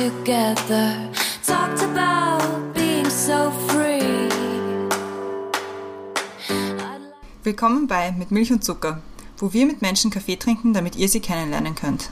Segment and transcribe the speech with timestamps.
[0.00, 1.10] together?
[1.46, 4.28] Talked about being so free.
[7.42, 9.02] Willkommen bei Mit Milch und Zucker,
[9.38, 12.10] wo wir mit Menschen Kaffee trinken, damit ihr sie kennenlernen könnt.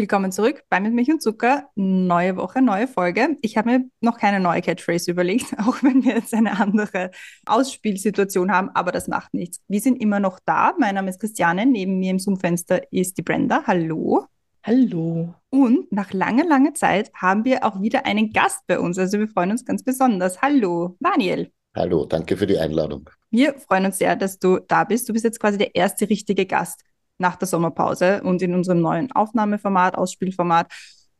[0.00, 1.68] Willkommen zurück bei Mit Milch und Zucker.
[1.74, 3.36] Neue Woche, neue Folge.
[3.42, 7.10] Ich habe mir noch keine neue Catchphrase überlegt, auch wenn wir jetzt eine andere
[7.44, 9.60] Ausspielsituation haben, aber das macht nichts.
[9.68, 10.72] Wir sind immer noch da.
[10.78, 11.66] Mein Name ist Christiane.
[11.66, 13.64] Neben mir im Zoom-Fenster ist die Brenda.
[13.66, 14.24] Hallo.
[14.64, 15.34] Hallo.
[15.50, 18.98] Und nach langer, langer Zeit haben wir auch wieder einen Gast bei uns.
[18.98, 20.40] Also wir freuen uns ganz besonders.
[20.40, 21.52] Hallo, Daniel.
[21.76, 23.10] Hallo, danke für die Einladung.
[23.30, 25.10] Wir freuen uns sehr, dass du da bist.
[25.10, 26.84] Du bist jetzt quasi der erste richtige Gast
[27.20, 30.72] nach der Sommerpause und in unserem neuen Aufnahmeformat, Ausspielformat.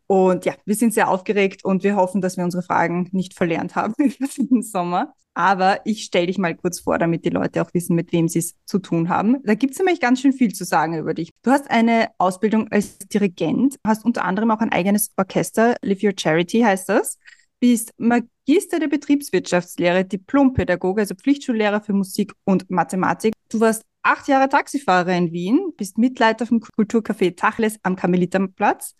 [0.06, 3.76] Und ja, wir sind sehr aufgeregt und wir hoffen, dass wir unsere Fragen nicht verlernt
[3.76, 5.14] haben über den Sommer.
[5.34, 8.40] Aber ich stelle dich mal kurz vor, damit die Leute auch wissen, mit wem sie
[8.40, 9.37] es zu tun haben.
[9.45, 11.30] Da gibt es nämlich ganz schön viel zu sagen über dich.
[11.43, 16.12] Du hast eine Ausbildung als Dirigent, hast unter anderem auch ein eigenes Orchester, Live Your
[16.18, 17.16] Charity heißt das,
[17.60, 23.34] bist Magister der Betriebswirtschaftslehre, Diplompädagoge, also Pflichtschullehrer für Musik und Mathematik.
[23.48, 28.95] Du warst acht Jahre Taxifahrer in Wien, bist Mitleiter vom Kulturcafé Tachles am Karmeliterplatz,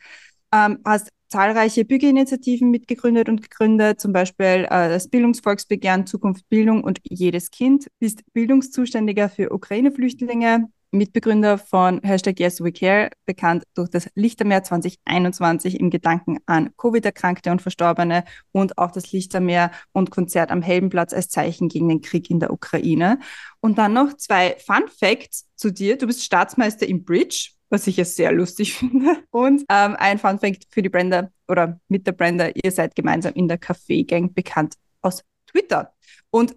[0.53, 6.99] ähm, hast zahlreiche Bürgerinitiativen mitgegründet und gegründet, zum Beispiel äh, das Bildungsvolksbegehren Zukunft Bildung und
[7.05, 14.09] jedes Kind, bist Bildungszuständiger für Ukraine-Flüchtlinge, Mitbegründer von Hashtag Yes We Care, bekannt durch das
[14.15, 20.63] Lichtermeer 2021 im Gedanken an Covid-Erkrankte und Verstorbene und auch das Lichtermeer und Konzert am
[20.63, 23.19] Heldenplatz als Zeichen gegen den Krieg in der Ukraine.
[23.61, 25.97] Und dann noch zwei Fun Facts zu dir.
[25.97, 29.23] Du bist Staatsmeister im Bridge, was ich ja sehr lustig finde.
[29.31, 33.35] Und ähm, ein Fun Fact für die Brenda oder mit der Brenda, ihr seid gemeinsam
[33.35, 35.93] in der Café Gang bekannt aus Twitter.
[36.31, 36.57] Und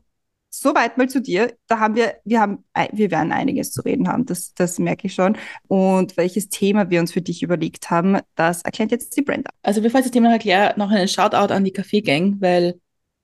[0.56, 1.58] Soweit mal zu dir.
[1.66, 4.28] Da haben wir, wir haben, wir werden einiges zu reden haben.
[4.28, 5.36] Das, das merke ich schon.
[5.68, 9.50] Und welches Thema wir uns für dich überlegt haben, das erklärt jetzt die Brenda.
[9.64, 12.80] Also bevor ich das Thema erkläre, noch einen Shoutout an die Café Gang, weil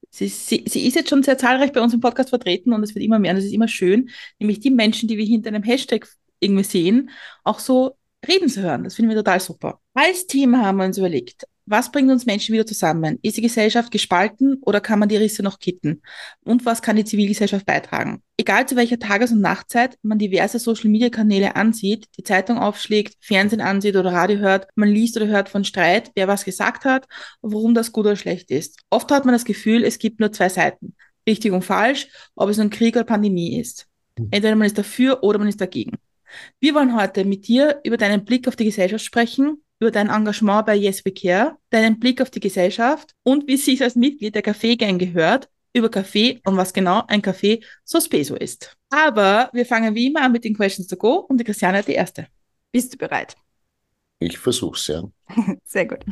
[0.09, 2.95] sie, sie, sie ist jetzt schon sehr zahlreich bei uns im Podcast vertreten und es
[2.95, 5.61] wird immer mehr und es ist immer schön, nämlich die Menschen, die wir hinter einem
[5.61, 6.07] Hashtag
[6.39, 7.11] irgendwie sehen,
[7.43, 7.95] auch so
[8.27, 8.85] reden zu hören.
[8.85, 9.79] Das finden wir total super.
[9.93, 13.19] Als Thema haben wir uns überlegt, was bringt uns Menschen wieder zusammen?
[13.21, 16.01] Ist die Gesellschaft gespalten oder kann man die Risse noch kitten?
[16.43, 18.23] Und was kann die Zivilgesellschaft beitragen?
[18.37, 23.95] Egal zu welcher Tages- und Nachtzeit man diverse Social-Media-Kanäle ansieht, die Zeitung aufschlägt, Fernsehen ansieht
[23.95, 27.07] oder Radio hört, man liest oder hört von Streit, wer was gesagt hat,
[27.41, 28.79] warum das gut oder schlecht ist.
[28.89, 30.95] Oft hat man das Gefühl, es gibt nur zwei Seiten.
[31.27, 33.87] Richtig und falsch, ob es nun Krieg oder Pandemie ist.
[34.15, 35.97] Entweder man ist dafür oder man ist dagegen.
[36.59, 40.65] Wir wollen heute mit dir über deinen Blick auf die Gesellschaft sprechen, über dein Engagement
[40.65, 44.35] bei Yes We Care, deinen Blick auf die Gesellschaft und wie es sich als Mitglied
[44.35, 48.75] der Café Gang gehört, über Kaffee und was genau ein Café so Speso ist.
[48.89, 51.87] Aber wir fangen wie immer an mit den Questions to Go und die Christiane hat
[51.87, 52.27] die erste.
[52.71, 53.35] Bist du bereit?
[54.19, 55.03] Ich versuch's, ja.
[55.63, 56.03] Sehr gut.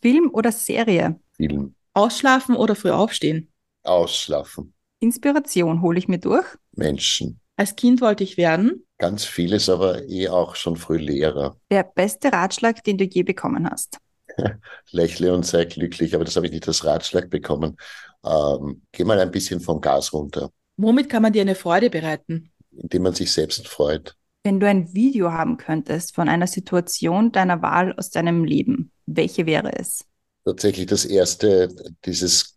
[0.00, 1.18] Film oder Serie?
[1.32, 1.74] Film.
[1.92, 3.50] Ausschlafen oder früh aufstehen?
[3.82, 4.74] Ausschlafen.
[5.00, 6.46] Inspiration hole ich mir durch.
[6.72, 7.40] Menschen.
[7.56, 8.85] Als Kind wollte ich werden.
[8.98, 11.56] Ganz vieles, aber eh auch schon früh Lehrer.
[11.70, 13.98] Der beste Ratschlag, den du je bekommen hast.
[14.90, 17.76] Lächle und sei glücklich, aber das habe ich nicht als Ratschlag bekommen.
[18.24, 20.50] Ähm, geh mal ein bisschen vom Gas runter.
[20.78, 22.52] Womit kann man dir eine Freude bereiten?
[22.70, 24.14] Indem man sich selbst freut.
[24.44, 29.46] Wenn du ein Video haben könntest von einer Situation deiner Wahl aus deinem Leben, welche
[29.46, 30.04] wäre es?
[30.44, 31.68] Tatsächlich das erste,
[32.04, 32.56] dieses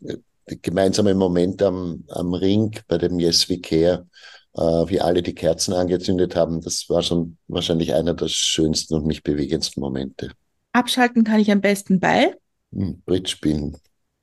[0.62, 4.08] gemeinsame Moment am, am Ring bei dem Yes We Care,
[4.56, 9.06] äh, wie alle die Kerzen angezündet haben, das war schon wahrscheinlich einer der schönsten und
[9.06, 10.32] mich bewegendsten Momente.
[10.74, 12.36] Abschalten kann ich am besten bei?
[12.72, 13.78] Hm, Bridge spielen.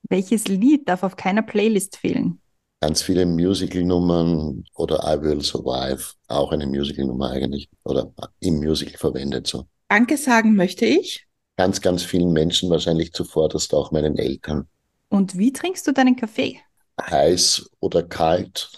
[0.09, 2.39] Welches Lied darf auf keiner Playlist fehlen?
[2.79, 9.47] Ganz viele Musical-Nummern oder I Will Survive, auch eine Musical-Nummer eigentlich oder im Musical verwendet
[9.47, 9.67] so.
[9.89, 11.25] Danke sagen möchte ich?
[11.57, 14.67] Ganz, ganz vielen Menschen, wahrscheinlich zuvorderst auch meinen Eltern.
[15.09, 16.59] Und wie trinkst du deinen Kaffee?
[17.01, 18.69] Heiß oder kalt,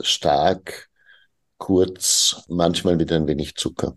[0.00, 0.88] stark,
[1.58, 3.96] kurz, manchmal mit ein wenig Zucker.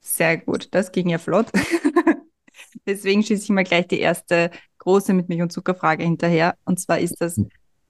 [0.00, 1.46] Sehr gut, das ging ja flott.
[2.86, 6.56] Deswegen schieße ich mal gleich die erste große mit Milch und Zuckerfrage hinterher.
[6.64, 7.40] Und zwar ist das,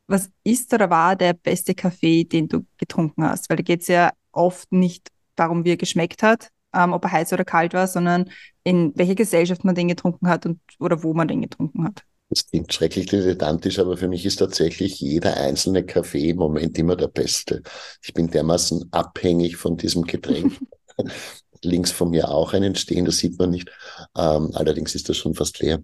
[0.07, 3.49] was ist oder war der beste Kaffee, den du getrunken hast?
[3.49, 7.13] Weil da geht es ja oft nicht darum, wie er geschmeckt hat, ähm, ob er
[7.13, 8.31] heiß oder kalt war, sondern
[8.65, 12.05] in welcher Gesellschaft man den getrunken hat und oder wo man den getrunken hat.
[12.31, 16.95] Das klingt schrecklich dilettantisch, aber für mich ist tatsächlich jeder einzelne Kaffee im Moment immer
[16.95, 17.63] der beste.
[18.03, 20.59] Ich bin dermaßen abhängig von diesem Getränk.
[21.65, 23.71] links von mir auch einen stehen, das sieht man nicht.
[24.17, 25.83] Ähm, allerdings ist das schon fast leer,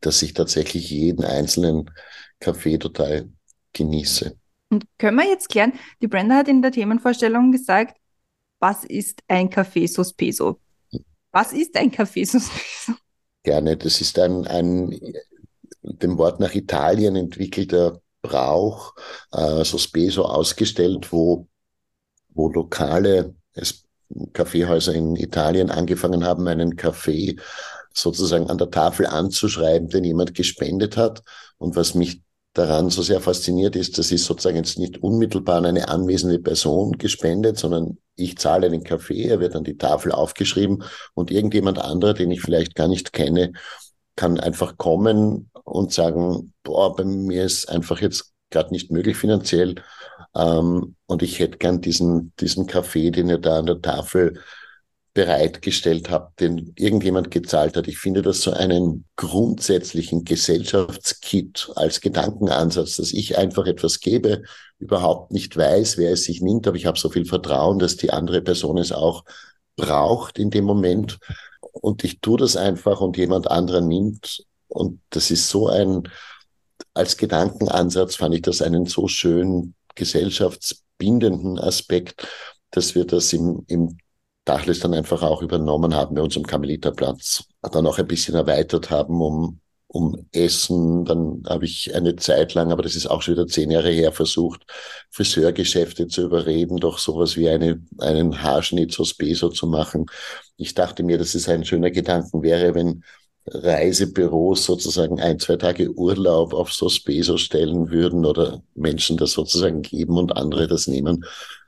[0.00, 1.90] dass ich tatsächlich jeden einzelnen
[2.40, 3.28] Kaffee total
[3.72, 4.36] genieße.
[4.68, 5.72] Und können wir jetzt klären,
[6.02, 7.96] die Brenda hat in der Themenvorstellung gesagt,
[8.58, 10.60] was ist ein Café Sospeso?
[11.30, 12.98] Was ist ein Café Sospeso?
[13.42, 14.98] Gerne, das ist ein, ein
[15.86, 18.94] dem Wort nach Italien entwickelter Brauch,
[19.32, 21.46] äh, Sospeso ausgestellt, wo,
[22.34, 23.84] wo lokale es,
[24.32, 27.36] Kaffeehäuser in Italien angefangen haben, einen Kaffee
[27.92, 31.22] sozusagen an der Tafel anzuschreiben, den jemand gespendet hat.
[31.58, 32.22] Und was mich
[32.52, 36.92] daran so sehr fasziniert ist, das ist sozusagen jetzt nicht unmittelbar an eine anwesende Person
[36.92, 40.82] gespendet, sondern ich zahle den Kaffee, er wird an die Tafel aufgeschrieben
[41.14, 43.52] und irgendjemand anderer, den ich vielleicht gar nicht kenne,
[44.14, 49.74] kann einfach kommen und sagen, boah, bei mir ist einfach jetzt gerade nicht möglich finanziell
[50.34, 54.40] ähm, und ich hätte gern diesen, diesen Kaffee, den ihr da an der Tafel
[55.14, 57.88] bereitgestellt habt, den irgendjemand gezahlt hat.
[57.88, 64.42] Ich finde das so einen grundsätzlichen Gesellschaftskit als Gedankenansatz, dass ich einfach etwas gebe,
[64.78, 68.10] überhaupt nicht weiß, wer es sich nimmt, aber ich habe so viel Vertrauen, dass die
[68.10, 69.24] andere Person es auch
[69.76, 71.18] braucht in dem Moment.
[71.72, 74.44] Und ich tue das einfach und jemand anderer nimmt.
[74.68, 76.08] Und das ist so ein,
[76.94, 82.26] als Gedankenansatz fand ich das einen so schönen gesellschaftsbindenden Aspekt,
[82.70, 83.98] dass wir das im, im
[84.44, 87.44] Dachles dann einfach auch übernommen haben bei uns am Karmeliterplatz.
[87.62, 91.04] Dann auch ein bisschen erweitert haben um, um Essen.
[91.04, 94.12] Dann habe ich eine Zeit lang, aber das ist auch schon wieder zehn Jahre her,
[94.12, 94.62] versucht,
[95.10, 100.06] Friseurgeschäfte zu überreden, doch sowas wie eine, einen Haarschnitt aus Beso zu machen.
[100.56, 103.02] Ich dachte mir, dass es ein schöner Gedanken wäre, wenn
[103.48, 110.18] Reisebüros sozusagen ein, zwei Tage Urlaub auf Sospeso stellen würden oder Menschen das sozusagen geben
[110.18, 111.24] und andere das nehmen.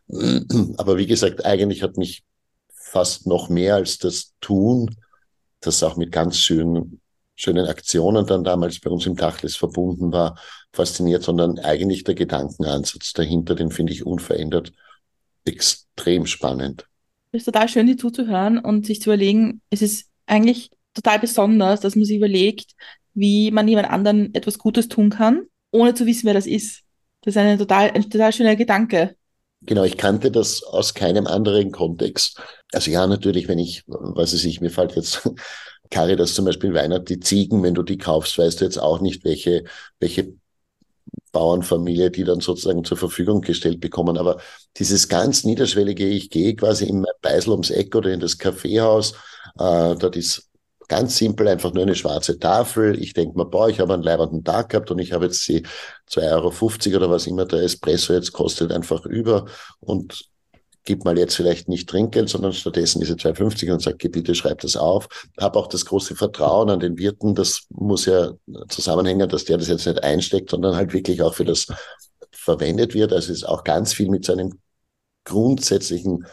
[0.77, 2.25] Aber wie gesagt, eigentlich hat mich
[2.73, 4.97] fast noch mehr als das Tun,
[5.61, 7.01] das auch mit ganz schönen,
[7.37, 10.39] schönen Aktionen dann damals bei uns im Dachles verbunden war,
[10.73, 14.73] fasziniert, sondern eigentlich der Gedankenansatz dahinter, den finde ich unverändert
[15.45, 16.87] extrem spannend.
[17.31, 21.81] Es ist total schön, dir zuzuhören und sich zu überlegen, es ist eigentlich total besonders,
[21.81, 22.73] dass man sich überlegt,
[23.15, 26.83] wie man jemand anderen etwas Gutes tun kann, ohne zu wissen, wer das ist.
[27.23, 29.17] Das ist eine total, ein total schöner Gedanke.
[29.63, 32.41] Genau, ich kannte das aus keinem anderen Kontext.
[32.73, 35.29] Also ja, natürlich, wenn ich, was weiß ich, mir fällt jetzt
[35.91, 39.25] Caritas zum Beispiel Weihnacht, die Ziegen, wenn du die kaufst, weißt du jetzt auch nicht,
[39.25, 39.65] welche,
[39.99, 40.35] welche
[41.33, 44.17] Bauernfamilie, die dann sozusagen zur Verfügung gestellt bekommen.
[44.17, 44.41] Aber
[44.77, 49.15] dieses ganz niederschwellige, ich gehe quasi in mein Beisel ums Eck oder in das Kaffeehaus,
[49.59, 50.48] äh, dort ist
[50.89, 53.01] Ganz simpel, einfach nur eine schwarze Tafel.
[53.01, 55.63] Ich denke mir, boah, ich habe einen leibenden Tag gehabt und ich habe jetzt die
[56.11, 59.45] 2,50 Euro oder was immer der Espresso jetzt kostet, einfach über
[59.81, 60.31] und
[60.89, 64.75] gib mal jetzt vielleicht nicht Trinkgeld, sondern stattdessen diese 2,50 und sag, bitte schreib das
[64.75, 65.07] auf.
[65.39, 67.35] Habe auch das große Vertrauen an den Wirten.
[67.35, 68.33] Das muss ja
[68.71, 71.67] zusammenhängen, dass der das jetzt nicht einsteckt, sondern halt wirklich auch für das
[72.33, 73.13] verwendet wird.
[73.13, 74.59] Also ist auch ganz viel mit seinem
[75.25, 76.25] grundsätzlichen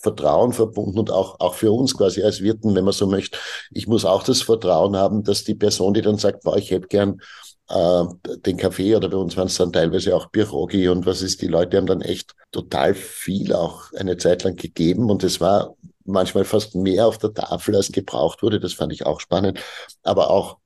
[0.00, 3.38] Vertrauen verbunden und auch, auch für uns quasi als Wirten, wenn man so möchte.
[3.70, 6.88] Ich muss auch das Vertrauen haben, dass die Person, die dann sagt, boah, ich hätte
[6.88, 7.20] gern
[7.68, 8.04] äh,
[8.44, 11.48] den Kaffee oder bei uns waren es dann teilweise auch Birogi und was ist, die
[11.48, 15.74] Leute haben dann echt total viel auch eine Zeit lang gegeben und es war
[16.06, 18.60] manchmal fast mehr auf der Tafel, als gebraucht wurde.
[18.60, 19.60] Das fand ich auch spannend.
[20.02, 20.58] Aber auch,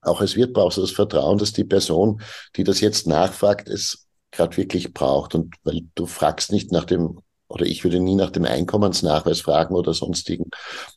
[0.00, 2.22] auch als Wirt brauchst du das Vertrauen, dass die Person,
[2.56, 5.34] die das jetzt nachfragt, es gerade wirklich braucht.
[5.34, 7.20] Und weil du fragst nicht nach dem
[7.50, 10.44] oder ich würde nie nach dem Einkommensnachweis fragen oder sonstigen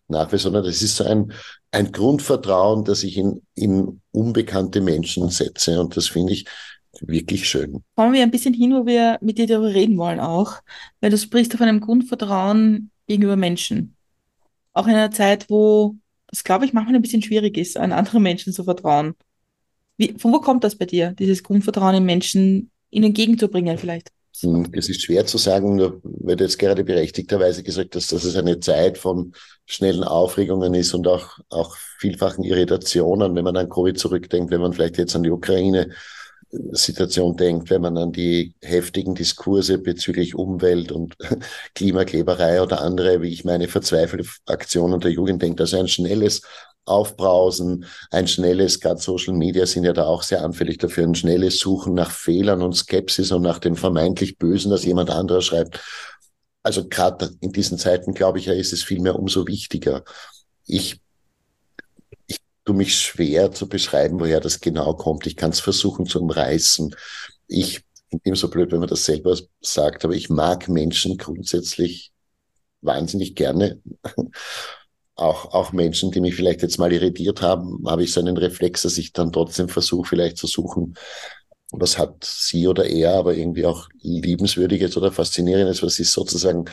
[0.07, 1.33] Nachweis, sondern das ist so ein,
[1.71, 5.79] ein Grundvertrauen, das ich in, in unbekannte Menschen setze.
[5.81, 6.45] Und das finde ich
[7.01, 7.83] wirklich schön.
[7.95, 10.59] Kommen wir ein bisschen hin, wo wir mit dir darüber reden wollen auch,
[11.01, 13.95] weil du sprichst von einem Grundvertrauen gegenüber Menschen.
[14.73, 15.95] Auch in einer Zeit, wo
[16.31, 19.15] es, glaube ich, manchmal ein bisschen schwierig ist, an andere Menschen zu vertrauen.
[19.97, 24.11] Wie, von wo kommt das bei dir, dieses Grundvertrauen in Menschen ihnen entgegenzubringen vielleicht?
[24.41, 28.35] Hm, es ist schwer zu sagen, weil du jetzt gerade berechtigterweise gesagt hast, dass es
[28.35, 29.33] eine Zeit von
[29.65, 34.73] schnellen Aufregungen ist und auch, auch vielfachen Irritationen, wenn man an Covid zurückdenkt, wenn man
[34.73, 35.89] vielleicht jetzt an die Ukraine
[36.71, 41.15] Situation denkt, wenn man an die heftigen Diskurse bezüglich Umwelt und
[41.75, 45.61] Klimakleberei oder andere, wie ich meine, verzweifelte Aktionen der Jugend denkt.
[45.61, 46.41] Also ein schnelles
[46.85, 51.59] Aufbrausen, ein schnelles, gerade Social Media sind ja da auch sehr anfällig dafür, ein schnelles
[51.59, 55.79] Suchen nach Fehlern und Skepsis und nach dem vermeintlich Bösen, das jemand anderer schreibt.
[56.61, 60.03] Also gerade in diesen Zeiten, glaube ich, ist es vielmehr umso wichtiger.
[60.65, 61.01] Ich,
[62.27, 65.27] ich tue mich schwer zu beschreiben, woher das genau kommt.
[65.27, 66.95] Ich kann es versuchen zu umreißen.
[67.47, 67.83] Ich
[68.23, 72.11] bin so blöd, wenn man das selber sagt, aber ich mag Menschen grundsätzlich
[72.81, 73.81] wahnsinnig gerne.
[75.15, 78.81] Auch, auch Menschen, die mich vielleicht jetzt mal irritiert haben, habe ich so einen Reflex,
[78.83, 80.95] dass ich dann trotzdem versuche, vielleicht zu suchen,
[81.71, 86.65] was hat sie oder er aber irgendwie auch liebenswürdiges oder faszinierendes, was ist sozusagen,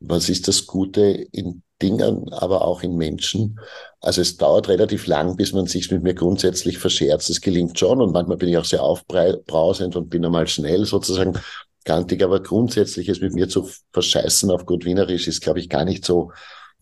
[0.00, 3.58] was ist das Gute in Dingen, aber auch in Menschen.
[4.00, 7.30] Also es dauert relativ lang, bis man sich mit mir grundsätzlich verscherzt.
[7.30, 11.38] Es gelingt schon und manchmal bin ich auch sehr aufbrausend und bin einmal schnell sozusagen
[11.84, 15.84] kantig, aber grundsätzlich es mit mir zu verscheißen auf gut Wienerisch ist, glaube ich, gar
[15.84, 16.32] nicht so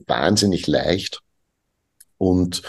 [0.06, 1.20] wahnsinnig leicht.
[2.18, 2.62] Und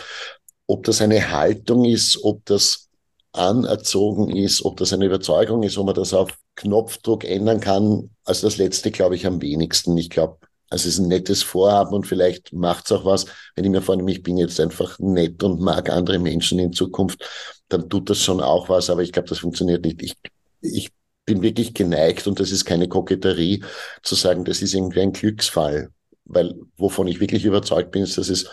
[0.68, 2.90] ob das eine Haltung ist, ob das
[3.34, 8.48] anerzogen ist, ob das eine Überzeugung ist, ob man das auf Knopfdruck ändern kann, also
[8.48, 9.98] das letzte glaube ich am wenigsten.
[9.98, 10.38] Ich glaube,
[10.70, 13.26] also es ist ein nettes Vorhaben und vielleicht macht es auch was.
[13.56, 17.24] Wenn ich mir vornehme, ich bin jetzt einfach nett und mag andere Menschen in Zukunft,
[17.70, 20.02] dann tut das schon auch was, aber ich glaube, das funktioniert nicht.
[20.02, 20.14] Ich,
[20.62, 20.92] ich
[21.26, 23.64] bin wirklich geneigt, und das ist keine Koketterie,
[24.02, 25.90] zu sagen, das ist irgendwie ein Glücksfall.
[26.26, 28.50] Weil wovon ich wirklich überzeugt bin, ist, dass es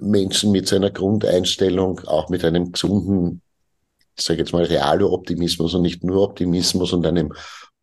[0.00, 3.42] Menschen mit seiner Grundeinstellung, auch mit einem gesunden,
[4.16, 7.32] ich sage jetzt mal, Realo-Optimismus und nicht nur Optimismus und einem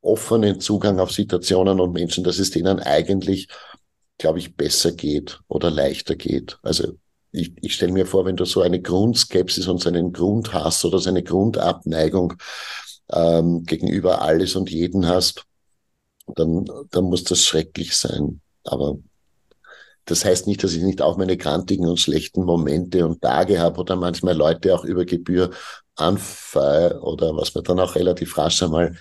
[0.01, 3.47] offenen Zugang auf Situationen und Menschen, dass es denen eigentlich,
[4.17, 6.57] glaube ich, besser geht oder leichter geht.
[6.61, 6.93] Also
[7.31, 10.99] ich, ich stelle mir vor, wenn du so eine Grundskepsis und so einen Grundhass oder
[10.99, 12.33] so eine Grundabneigung
[13.11, 15.45] ähm, gegenüber alles und jeden hast,
[16.27, 18.41] dann, dann muss das schrecklich sein.
[18.63, 18.97] Aber
[20.05, 23.79] das heißt nicht, dass ich nicht auch meine krantigen und schlechten Momente und Tage habe
[23.79, 25.51] oder manchmal Leute auch über Gebühr
[25.95, 28.95] anfeuere oder was mir dann auch relativ rasch einmal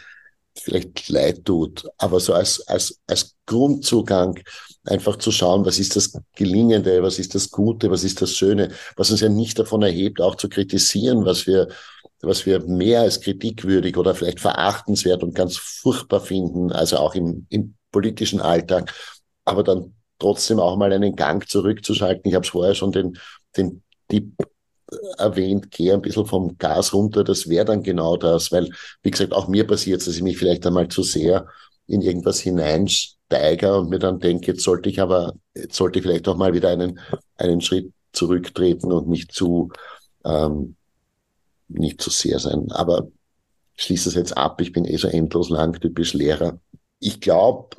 [0.57, 1.85] vielleicht leid tut.
[1.99, 4.39] Aber so als, als, als Grundzugang
[4.85, 8.71] einfach zu schauen, was ist das Gelingende, was ist das Gute, was ist das Schöne,
[8.97, 11.69] was uns ja nicht davon erhebt, auch zu kritisieren, was wir,
[12.21, 17.47] was wir mehr als kritikwürdig oder vielleicht verachtenswert und ganz furchtbar finden, also auch im,
[17.49, 18.93] im politischen Alltag,
[19.45, 22.29] aber dann trotzdem auch mal einen Gang zurückzuschalten.
[22.29, 23.19] Ich habe es vorher schon den,
[23.57, 24.35] den Tipp
[25.19, 28.71] erwähnt, gehe ein bisschen vom Gas runter, das wäre dann genau das, weil,
[29.03, 31.47] wie gesagt, auch mir passiert es, dass ich mich vielleicht einmal zu sehr
[31.87, 36.29] in irgendwas hineinsteige und mir dann denke, jetzt sollte ich aber, jetzt sollte ich vielleicht
[36.29, 37.01] auch mal wieder einen,
[37.37, 39.71] einen Schritt zurücktreten und nicht zu,
[40.25, 40.77] ähm,
[41.69, 42.71] nicht zu sehr sein.
[42.71, 43.09] Aber
[43.77, 46.61] schließe es jetzt ab, ich bin eh so endlos lang, typisch Lehrer.
[46.99, 47.77] Ich glaube,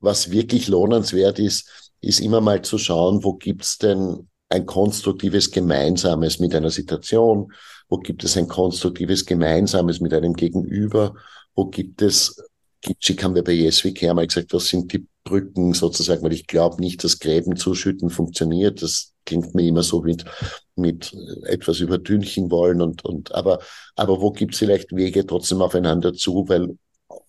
[0.00, 6.38] was wirklich lohnenswert ist, ist immer mal zu schauen, wo gibt's denn ein konstruktives Gemeinsames
[6.38, 7.52] mit einer Situation,
[7.88, 11.14] wo gibt es ein konstruktives Gemeinsames mit einem Gegenüber,
[11.54, 12.42] wo gibt es,
[12.82, 16.80] Kitschig haben wir bei Jeswik mal gesagt, was sind die Brücken sozusagen, weil ich glaube
[16.80, 18.80] nicht, dass Gräben zuschütten funktioniert.
[18.80, 20.24] Das klingt mir immer so mit,
[20.76, 21.12] mit
[21.42, 23.58] etwas übertünchen wollen und, und aber,
[23.96, 26.78] aber wo gibt es vielleicht Wege trotzdem aufeinander zu, weil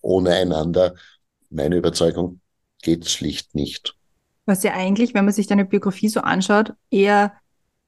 [0.02, 0.94] ohne einander,
[1.50, 2.40] meine Überzeugung,
[2.82, 3.96] geht schlicht nicht.
[4.46, 7.34] Was ja eigentlich, wenn man sich deine Biografie so anschaut, eher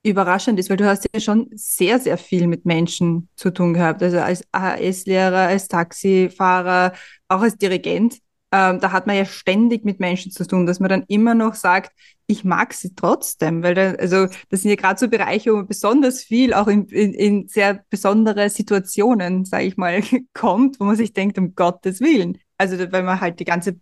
[0.04, 4.02] überraschend ist, weil du hast ja schon sehr, sehr viel mit Menschen zu tun gehabt.
[4.02, 6.94] Also als AHS-Lehrer, als Taxifahrer,
[7.28, 8.18] auch als Dirigent.
[8.54, 11.54] Ähm, da hat man ja ständig mit Menschen zu tun, dass man dann immer noch
[11.54, 11.94] sagt,
[12.28, 15.68] ich mag sie trotzdem, weil da, also das sind ja gerade so Bereiche, wo man
[15.68, 20.02] besonders viel auch in, in, in sehr besondere Situationen, sage ich mal,
[20.34, 22.40] kommt, wo man sich denkt, um Gottes Willen.
[22.58, 23.80] Also weil man halt die ganze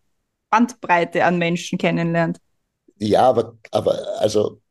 [0.49, 2.37] Bandbreite an Menschen kennenlernt.
[2.97, 4.61] Ja, aber, aber also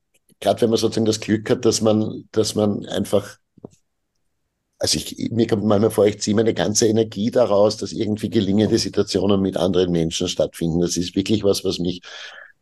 [0.40, 3.38] gerade wenn man sozusagen das Glück hat, dass man, dass man einfach,
[4.78, 8.78] also ich, mir kommt manchmal vor, ich ziehe meine ganze Energie daraus, dass irgendwie gelingende
[8.78, 10.80] Situationen mit anderen Menschen stattfinden.
[10.80, 12.02] Das ist wirklich was, was mich,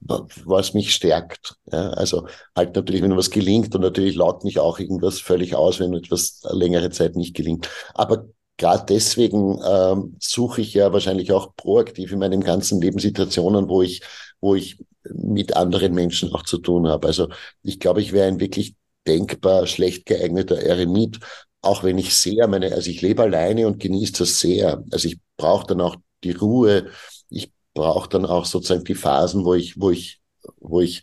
[0.00, 1.56] was mich stärkt.
[1.70, 5.80] Ja, also halt natürlich, wenn was gelingt und natürlich laut mich auch irgendwas völlig aus,
[5.80, 7.68] wenn etwas längere Zeit nicht gelingt.
[7.94, 13.68] Aber gerade deswegen ähm, suche ich ja wahrscheinlich auch proaktiv in meinem ganzen Leben Situationen,
[13.68, 14.02] wo ich,
[14.40, 14.78] wo ich
[15.14, 17.06] mit anderen Menschen auch zu tun habe.
[17.06, 17.28] Also
[17.62, 18.74] ich glaube, ich wäre ein wirklich
[19.06, 21.20] denkbar schlecht geeigneter Eremit,
[21.62, 24.82] auch wenn ich sehr meine, also ich lebe alleine und genieße das sehr.
[24.90, 26.90] Also ich brauche dann auch die Ruhe.
[27.28, 30.20] Ich brauche dann auch sozusagen die Phasen, wo ich, wo ich,
[30.58, 31.02] wo ich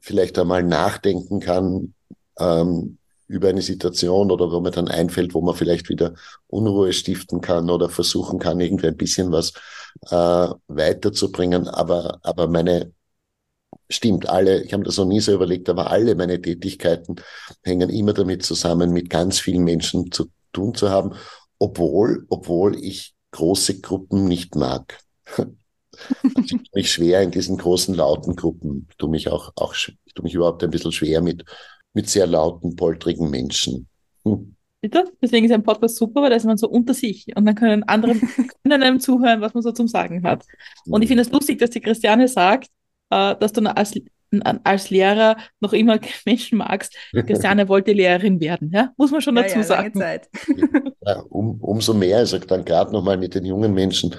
[0.00, 1.94] vielleicht einmal nachdenken kann,
[2.38, 6.14] ähm, über eine Situation oder wo mir dann einfällt, wo man vielleicht wieder
[6.46, 9.52] Unruhe stiften kann oder versuchen kann, irgendwie ein bisschen was
[10.10, 11.68] äh, weiterzubringen.
[11.68, 12.92] Aber, aber meine,
[13.88, 17.16] stimmt, alle, ich habe das noch nie so überlegt, aber alle meine Tätigkeiten
[17.62, 21.14] hängen immer damit zusammen, mit ganz vielen Menschen zu tun zu haben,
[21.58, 24.98] obwohl, obwohl ich große Gruppen nicht mag.
[26.24, 28.88] Also ich tue mich schwer in diesen großen, lauten Gruppen.
[28.90, 31.44] Ich tue mich auch, auch ich tue mich überhaupt ein bisschen schwer mit,
[31.94, 33.88] mit sehr lauten, poltrigen Menschen.
[34.24, 34.54] Hm.
[34.80, 35.04] Bitte?
[35.22, 37.84] Deswegen ist ein Podcast super, weil da ist man so unter sich und dann können
[37.84, 38.14] andere
[38.62, 40.44] können einem zuhören, was man so zum Sagen hat.
[40.86, 41.16] Und ich hm.
[41.16, 42.68] finde es lustig, dass die Christiane sagt,
[43.10, 43.94] äh, dass du als,
[44.64, 46.94] als Lehrer noch immer Menschen magst.
[47.12, 48.92] Christiane wollte Lehrerin werden, ja?
[48.96, 49.94] muss man schon Ja, dazu ja, lange sagen.
[49.98, 50.28] Zeit.
[51.06, 54.14] Ja, um, umso mehr, ich sage dann gerade nochmal mit den jungen Menschen,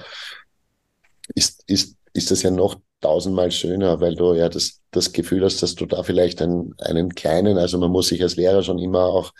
[1.34, 5.62] ist, ist, ist das ja noch tausendmal schöner, weil du ja das, das Gefühl hast,
[5.62, 9.04] dass du da vielleicht einen, einen kleinen, also man muss sich als Lehrer schon immer
[9.04, 9.32] auch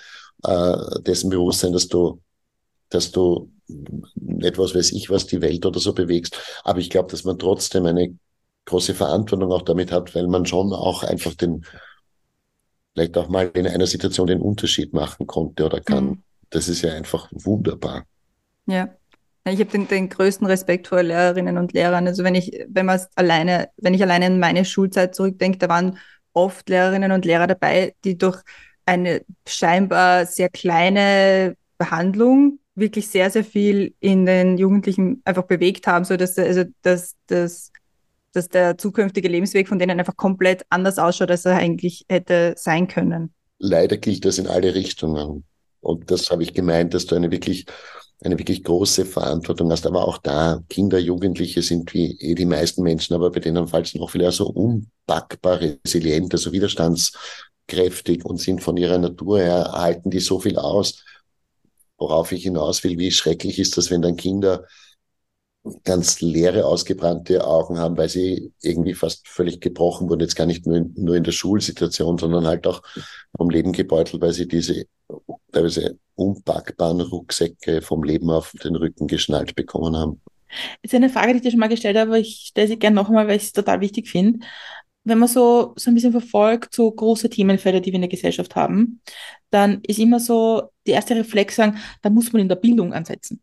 [0.44, 2.20] äh, dessen bewusst sein, dass du,
[2.90, 3.50] dass du
[4.40, 6.38] etwas weiß ich, was die Welt oder so bewegst.
[6.64, 8.16] Aber ich glaube, dass man trotzdem eine
[8.66, 11.64] große Verantwortung auch damit hat, weil man schon auch einfach den,
[12.94, 16.04] vielleicht auch mal in einer Situation den Unterschied machen konnte oder kann.
[16.04, 16.22] Mhm.
[16.50, 18.04] Das ist ja einfach wunderbar.
[18.66, 18.88] Ja.
[19.48, 22.06] Ich habe den, den größten Respekt vor Lehrerinnen und Lehrern.
[22.06, 25.98] Also wenn ich, wenn man alleine, wenn ich alleine an meine Schulzeit zurückdenke, da waren
[26.32, 28.42] oft Lehrerinnen und Lehrer dabei, die durch
[28.84, 36.04] eine scheinbar sehr kleine Behandlung wirklich sehr, sehr viel in den Jugendlichen einfach bewegt haben,
[36.04, 37.72] so dass, also, dass, dass,
[38.32, 42.86] dass der zukünftige Lebensweg von denen einfach komplett anders ausschaut, als er eigentlich hätte sein
[42.86, 43.32] können.
[43.58, 45.44] Leider gilt das in alle Richtungen.
[45.80, 47.64] Und das habe ich gemeint, dass du eine wirklich,
[48.22, 49.86] eine wirklich große Verantwortung hast.
[49.86, 53.94] Aber auch da, Kinder, Jugendliche sind wie eh die meisten Menschen, aber bei denen falls
[53.94, 60.20] noch viel so unpackbar resilient, also widerstandskräftig und sind von ihrer Natur her, halten die
[60.20, 61.04] so viel aus.
[61.98, 64.66] Worauf ich hinaus will, wie schrecklich ist das, wenn dann Kinder
[65.84, 70.20] ganz leere, ausgebrannte Augen haben, weil sie irgendwie fast völlig gebrochen wurden.
[70.20, 72.82] Jetzt gar nicht nur in, nur in der Schulsituation, sondern halt auch
[73.36, 74.86] vom Leben gebeutelt, weil sie diese
[75.52, 80.20] teilweise unpackbaren Rucksäcke vom Leben auf den Rücken geschnallt bekommen haben.
[80.82, 82.96] ist eine Frage, die ich dir schon mal gestellt habe, aber ich stelle sie gerne
[82.96, 84.40] noch einmal, weil ich es total wichtig finde.
[85.04, 88.56] Wenn man so, so ein bisschen verfolgt, so große Themenfelder, die wir in der Gesellschaft
[88.56, 89.00] haben,
[89.50, 93.40] dann ist immer so die erste Reflex sagen, da muss man in der Bildung ansetzen.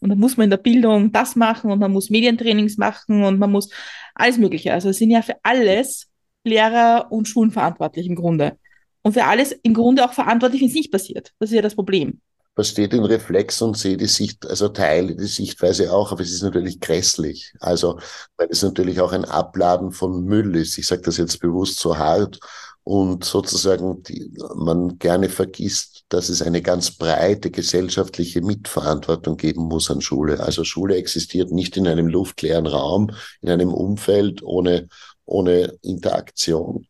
[0.00, 3.38] Und dann muss man in der Bildung das machen und man muss Medientrainings machen und
[3.38, 3.70] man muss
[4.14, 4.72] alles Mögliche.
[4.72, 6.08] Also es sind ja für alles
[6.44, 8.58] Lehrer und Schulen verantwortlich im Grunde.
[9.06, 11.32] Und für alles im Grunde auch verantwortlich, wenn es nicht passiert.
[11.38, 12.20] Das ist ja das Problem.
[12.56, 16.42] verstehe den Reflex und sehe die Sicht, also teile die Sichtweise auch, aber es ist
[16.42, 17.52] natürlich grässlich.
[17.60, 18.00] Also,
[18.36, 20.76] weil es natürlich auch ein Abladen von Müll ist.
[20.76, 22.40] Ich sage das jetzt bewusst so hart
[22.82, 29.88] und sozusagen die, man gerne vergisst, dass es eine ganz breite gesellschaftliche Mitverantwortung geben muss
[29.88, 30.40] an Schule.
[30.40, 34.88] Also Schule existiert nicht in einem luftleeren Raum, in einem Umfeld ohne,
[35.26, 36.88] ohne Interaktion.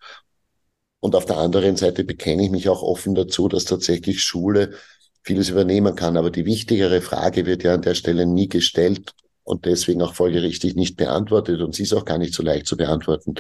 [1.01, 4.75] Und auf der anderen Seite bekenne ich mich auch offen dazu, dass tatsächlich Schule
[5.23, 6.17] vieles übernehmen kann.
[6.17, 9.13] Aber die wichtigere Frage wird ja an der Stelle nie gestellt
[9.45, 11.61] und deswegen auch folgerichtig nicht beantwortet.
[11.61, 13.35] Und sie ist auch gar nicht so leicht zu beantworten.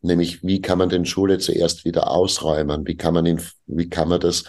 [0.00, 2.86] Nämlich, wie kann man denn Schule zuerst wieder ausräumen?
[2.86, 4.44] Wie kann man ihn, wie kann man das,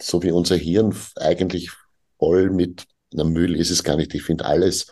[0.00, 1.70] so wie unser Hirn eigentlich
[2.18, 4.14] voll mit, na, Müll ist es gar nicht.
[4.14, 4.90] Ich finde alles,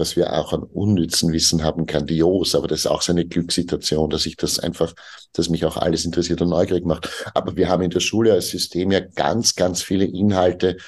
[0.00, 4.10] was wir auch an unnützen Wissen haben, grandios, aber das ist auch so eine Glückssituation,
[4.10, 4.94] dass ich das einfach,
[5.32, 7.08] dass mich auch alles interessiert und neugierig macht.
[7.34, 10.78] Aber wir haben in der Schule als System ja ganz, ganz viele Inhalte,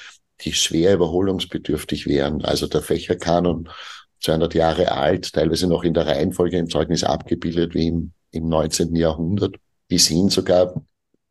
[0.41, 2.43] die schwer überholungsbedürftig wären.
[2.43, 3.69] Also der Fächerkanon,
[4.21, 8.95] 200 Jahre alt, teilweise noch in der Reihenfolge im Zeugnis abgebildet wie im, im 19.
[8.95, 9.55] Jahrhundert,
[9.87, 10.83] bis hin sogar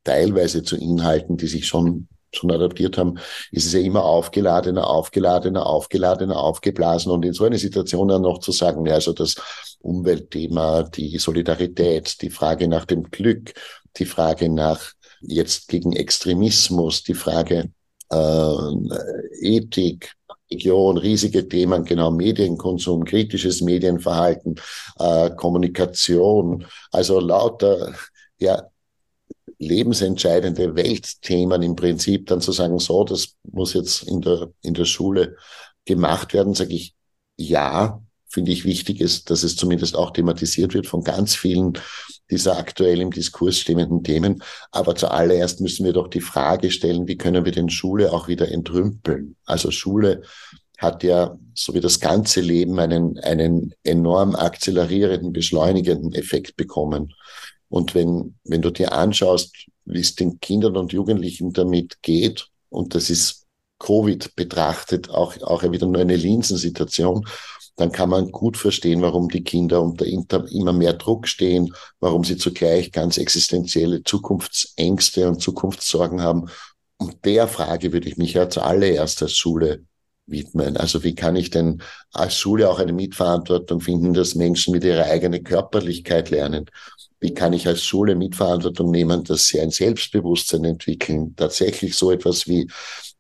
[0.05, 3.19] teilweise zu Inhalten, die sich schon schon adaptiert haben,
[3.51, 7.13] ist es ja immer aufgeladener, aufgeladener, aufgeladener, aufgeblasen.
[7.13, 9.37] Und in so einer Situation dann noch zu sagen, ja, also das
[9.81, 13.55] Umweltthema, die Solidarität, die Frage nach dem Glück,
[13.97, 17.71] die Frage nach jetzt gegen Extremismus, die Frage
[18.11, 18.55] äh,
[19.41, 20.15] Ethik,
[20.51, 24.61] Religion, riesige Themen, genau Medienkonsum, kritisches Medienverhalten,
[24.99, 27.95] äh, Kommunikation, also lauter
[28.39, 28.63] ja
[29.63, 34.85] lebensentscheidende Weltthemen im Prinzip dann zu sagen, so, das muss jetzt in der, in der
[34.85, 35.37] Schule
[35.85, 36.95] gemacht werden, sage ich,
[37.37, 41.75] ja, finde ich wichtig ist, dass es zumindest auch thematisiert wird von ganz vielen
[42.31, 44.43] dieser aktuell im Diskurs stehenden Themen.
[44.71, 48.51] Aber zuallererst müssen wir doch die Frage stellen, wie können wir denn Schule auch wieder
[48.51, 49.37] entrümpeln?
[49.45, 50.23] Also Schule
[50.79, 57.15] hat ja, so wie das ganze Leben, einen, einen enorm akzelerierenden, beschleunigenden Effekt bekommen.
[57.73, 62.95] Und wenn, wenn du dir anschaust, wie es den Kindern und Jugendlichen damit geht, und
[62.95, 63.47] das ist
[63.79, 67.27] Covid betrachtet auch, auch wieder nur eine Linsensituation,
[67.77, 72.37] dann kann man gut verstehen, warum die Kinder unter immer mehr Druck stehen, warum sie
[72.37, 76.51] zugleich ganz existenzielle Zukunftsängste und Zukunftssorgen haben.
[76.99, 79.87] Und der Frage würde ich mich ja zuallererst als Schule
[80.33, 80.77] widmen.
[80.77, 85.05] Also wie kann ich denn als Schule auch eine Mitverantwortung finden, dass Menschen mit ihrer
[85.05, 86.67] eigenen Körperlichkeit lernen?
[87.21, 91.37] Wie kann ich als Schule Mitverantwortung nehmen, dass sie ein Selbstbewusstsein entwickeln?
[91.37, 92.69] Tatsächlich so etwas wie,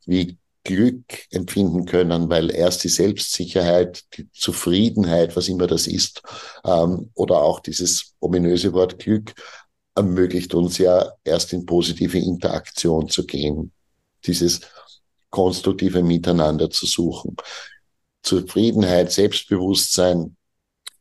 [0.07, 6.23] wie Glück empfinden können, weil erst die Selbstsicherheit, die Zufriedenheit, was immer das ist,
[6.65, 9.35] ähm, oder auch dieses ominöse Wort Glück,
[9.95, 13.73] ermöglicht uns ja erst in positive Interaktion zu gehen,
[14.25, 14.61] dieses
[15.33, 17.37] konstruktive Miteinander zu suchen.
[18.23, 20.37] Zufriedenheit, Selbstbewusstsein,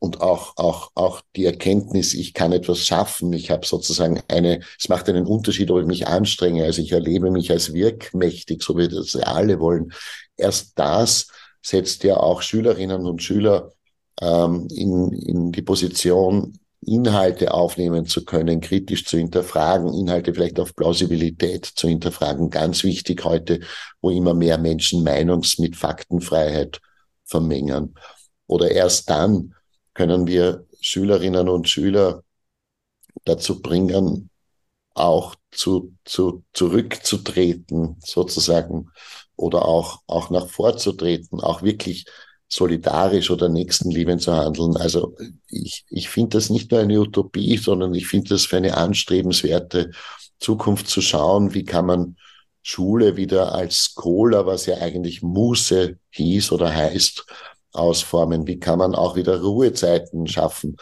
[0.02, 3.32] und auch, auch, auch die Erkenntnis, ich kann etwas schaffen.
[3.32, 6.64] Ich habe sozusagen eine, es macht einen Unterschied, ob ich mich anstrenge.
[6.64, 9.92] Also ich erlebe mich als wirkmächtig, so wie das alle wollen.
[10.36, 11.28] Erst das
[11.62, 13.74] setzt ja auch Schülerinnen und Schüler
[14.20, 20.74] ähm, in, in die Position, Inhalte aufnehmen zu können, kritisch zu hinterfragen, Inhalte vielleicht auf
[20.74, 22.50] Plausibilität zu hinterfragen.
[22.50, 23.60] Ganz wichtig heute,
[24.00, 26.80] wo immer mehr Menschen Meinungs- mit Faktenfreiheit
[27.24, 27.94] vermengen.
[28.46, 29.54] Oder erst dann,
[29.94, 32.24] können wir Schülerinnen und Schüler
[33.24, 34.30] dazu bringen,
[34.94, 38.90] auch zu, zu, zurückzutreten, sozusagen,
[39.36, 42.06] oder auch, auch nach vorzutreten, auch wirklich
[42.52, 44.76] solidarisch oder nächstenliebend zu handeln.
[44.76, 45.16] Also
[45.48, 49.90] ich, ich finde das nicht nur eine Utopie, sondern ich finde das für eine anstrebenswerte
[50.38, 52.16] Zukunft zu schauen, wie kann man
[52.60, 57.24] Schule wieder als Skola, was ja eigentlich Muße hieß oder heißt,
[57.72, 58.46] ausformen?
[58.46, 60.76] Wie kann man auch wieder Ruhezeiten schaffen?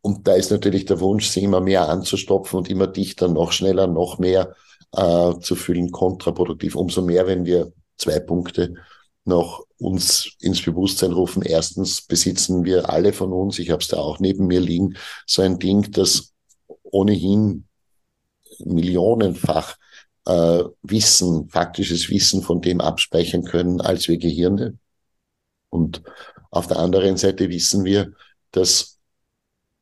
[0.00, 3.86] Und da ist natürlich der Wunsch, sie immer mehr anzustopfen und immer dichter, noch schneller,
[3.86, 4.56] noch mehr
[4.90, 6.74] äh, zu füllen, kontraproduktiv.
[6.74, 8.74] Umso mehr, wenn wir zwei Punkte
[9.26, 11.42] noch uns ins Bewusstsein rufen.
[11.42, 15.42] Erstens besitzen wir alle von uns, ich habe es da auch neben mir liegen, so
[15.42, 16.32] ein Ding, das
[16.82, 17.66] ohnehin
[18.60, 19.76] millionenfach
[20.26, 24.78] äh, Wissen, faktisches Wissen von dem abspeichern können, als wir Gehirne.
[25.70, 26.02] Und
[26.50, 28.12] auf der anderen Seite wissen wir,
[28.52, 28.98] dass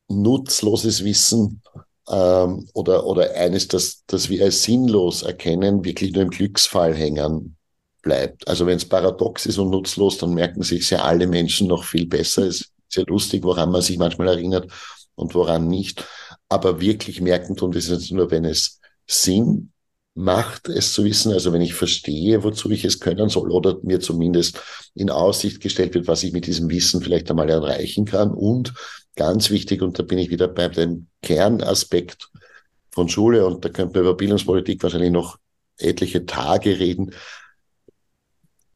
[0.08, 1.62] nutzloses Wissen
[2.08, 7.56] ähm, oder, oder eines, das, das wir als sinnlos erkennen, wirklich nur im Glücksfall hängen
[8.04, 8.46] bleibt.
[8.46, 12.06] Also wenn es paradox ist und nutzlos, dann merken sich ja alle Menschen noch viel
[12.06, 12.46] besser.
[12.46, 14.70] Es ist sehr lustig, woran man sich manchmal erinnert
[15.16, 16.06] und woran nicht.
[16.48, 19.72] Aber wirklich merken tun das ist nur, wenn es Sinn
[20.14, 21.32] macht, es zu wissen.
[21.32, 24.60] Also wenn ich verstehe, wozu ich es können soll oder mir zumindest
[24.94, 28.30] in Aussicht gestellt wird, was ich mit diesem Wissen vielleicht einmal erreichen kann.
[28.30, 28.74] Und
[29.16, 32.30] ganz wichtig, und da bin ich wieder bei dem Kernaspekt
[32.90, 35.38] von Schule, und da könnte man über Bildungspolitik wahrscheinlich noch
[35.78, 37.12] etliche Tage reden.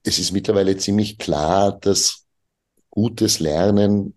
[0.08, 2.24] Es ist mittlerweile ziemlich klar, dass
[2.88, 4.16] gutes Lernen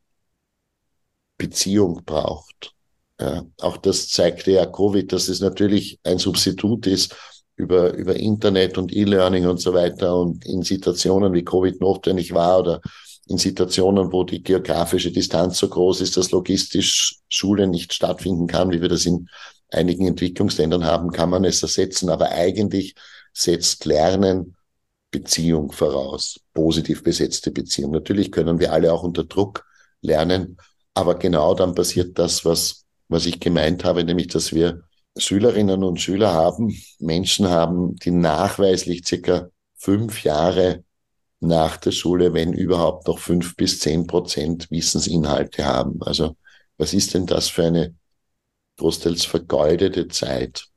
[1.38, 2.74] Beziehung braucht.
[3.20, 7.14] Ja, auch das zeigte ja Covid, dass es natürlich ein Substitut ist
[7.58, 12.60] über, über Internet und E-Learning und so weiter und in Situationen wie Covid notwendig war
[12.60, 12.82] oder
[13.28, 18.72] in Situationen, wo die geografische Distanz so groß ist, dass logistisch Schule nicht stattfinden kann,
[18.72, 19.28] wie wir das in
[19.72, 22.10] einigen Entwicklungsländern haben, kann man es ersetzen.
[22.10, 22.96] Aber eigentlich
[23.34, 24.56] setzt Lernen
[25.12, 27.92] Beziehung voraus, positiv besetzte Beziehung.
[27.92, 29.66] Natürlich können wir alle auch unter Druck
[30.02, 30.58] lernen,
[30.94, 34.84] aber genau dann passiert das, was was ich gemeint habe, nämlich, dass wir
[35.18, 40.86] Schülerinnen und Schüler haben, Menschen haben, die nachweislich circa fünf Jahre
[41.42, 46.02] nach der Schule, wenn überhaupt noch fünf bis zehn Prozent Wissensinhalte haben.
[46.02, 46.38] Also
[46.78, 47.96] was ist denn das für eine
[48.78, 50.68] großteils vergeudete Zeit?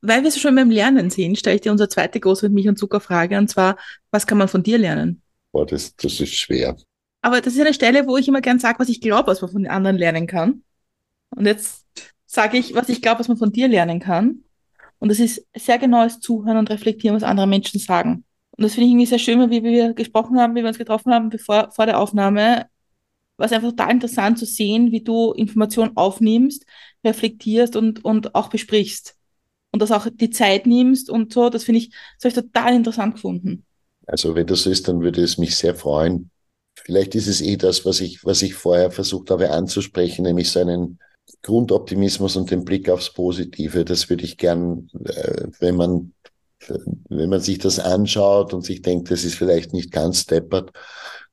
[0.00, 2.68] Weil wir es schon beim Lernen sehen, stelle ich dir unsere zweite große mit Milch
[2.68, 3.76] und Zucker Frage, und zwar,
[4.10, 5.22] was kann man von dir lernen?
[5.52, 6.76] Boah, das, das ist schwer.
[7.20, 9.50] Aber das ist eine Stelle, wo ich immer gern sage, was ich glaube, was man
[9.50, 10.62] von den anderen lernen kann.
[11.30, 11.86] Und jetzt
[12.26, 14.44] sage ich, was ich glaube, was man von dir lernen kann.
[14.98, 18.24] Und das ist sehr genaues Zuhören und Reflektieren, was andere Menschen sagen.
[18.52, 21.12] Und das finde ich irgendwie sehr schön, wie wir gesprochen haben, wie wir uns getroffen
[21.12, 22.66] haben bevor, vor der Aufnahme.
[23.36, 26.66] Was einfach total interessant zu sehen, wie du Informationen aufnimmst,
[27.04, 29.17] reflektierst und, und auch besprichst.
[29.72, 31.50] Und das auch die Zeit nimmst und so.
[31.50, 33.64] Das finde ich, das habe ich total interessant gefunden.
[34.06, 36.30] Also wenn das so ist, dann würde es mich sehr freuen.
[36.74, 40.60] Vielleicht ist es eh das, was ich, was ich vorher versucht habe anzusprechen, nämlich so
[40.60, 40.98] einen
[41.42, 43.84] Grundoptimismus und den Blick aufs Positive.
[43.84, 46.14] Das würde ich gern, äh, wenn man,
[47.08, 50.70] wenn man sich das anschaut und sich denkt, das ist vielleicht nicht ganz deppert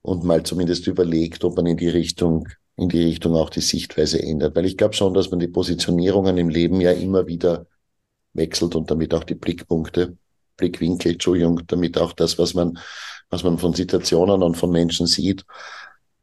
[0.02, 4.22] und mal zumindest überlegt, ob man in die Richtung, in die Richtung auch die Sichtweise
[4.22, 4.54] ändert.
[4.54, 7.66] Weil ich glaube schon, dass man die Positionierungen im Leben ja immer wieder
[8.36, 10.16] wechselt und damit auch die Blickpunkte,
[10.56, 12.78] Blickwinkel, Entschuldigung, damit auch das, was man,
[13.30, 15.44] was man von Situationen und von Menschen sieht.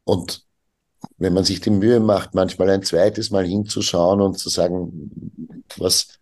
[0.04, 0.44] Und
[1.18, 5.10] wenn man sich die Mühe macht, manchmal ein zweites Mal hinzuschauen und zu sagen,
[5.76, 6.18] was,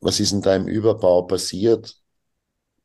[0.00, 1.96] was ist denn da im Überbau passiert?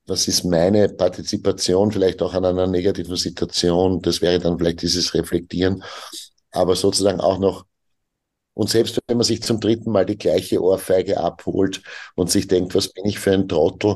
[0.05, 4.01] Was ist meine Partizipation vielleicht auch an einer negativen Situation?
[4.01, 5.83] Das wäre dann vielleicht dieses Reflektieren.
[6.51, 7.65] Aber sozusagen auch noch,
[8.59, 11.81] und selbst wenn man sich zum dritten Mal die gleiche Ohrfeige abholt
[12.15, 13.95] und sich denkt, was bin ich für ein Trottel,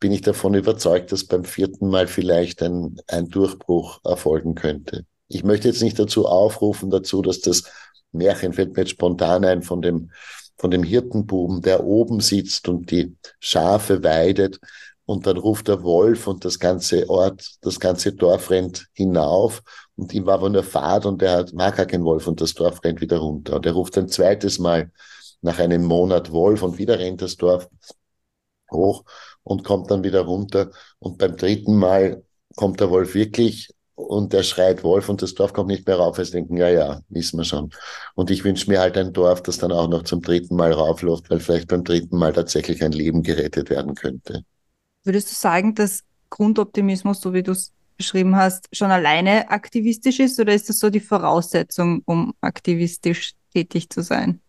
[0.00, 5.06] bin ich davon überzeugt, dass beim vierten Mal vielleicht ein, ein Durchbruch erfolgen könnte.
[5.28, 7.70] Ich möchte jetzt nicht dazu aufrufen, dazu, dass das
[8.10, 10.10] Märchen fällt mir jetzt spontan ein von dem,
[10.58, 14.58] von dem Hirtenbuben, der oben sitzt und die Schafe weidet.
[15.04, 19.62] Und dann ruft der Wolf und das ganze Ort, das ganze Dorf rennt hinauf
[20.00, 22.82] und ihm war aber nur Fahrt und er mag gar keinen Wolf und das Dorf
[22.82, 23.56] rennt wieder runter.
[23.56, 24.90] Und er ruft ein zweites Mal
[25.42, 27.68] nach einem Monat Wolf und wieder rennt das Dorf
[28.72, 29.04] hoch
[29.42, 30.70] und kommt dann wieder runter.
[31.00, 32.22] Und beim dritten Mal
[32.56, 36.18] kommt der Wolf wirklich und er schreit Wolf und das Dorf kommt nicht mehr rauf.
[36.18, 37.70] Also denken, ja, ja, wissen wir schon.
[38.14, 41.28] Und ich wünsche mir halt ein Dorf, das dann auch noch zum dritten Mal raufläuft,
[41.28, 44.44] weil vielleicht beim dritten Mal tatsächlich ein Leben gerettet werden könnte.
[45.04, 50.40] Würdest du sagen, dass Grundoptimismus, so wie du es beschrieben hast, schon alleine aktivistisch ist
[50.40, 54.40] oder ist das so die Voraussetzung, um aktivistisch tätig zu sein?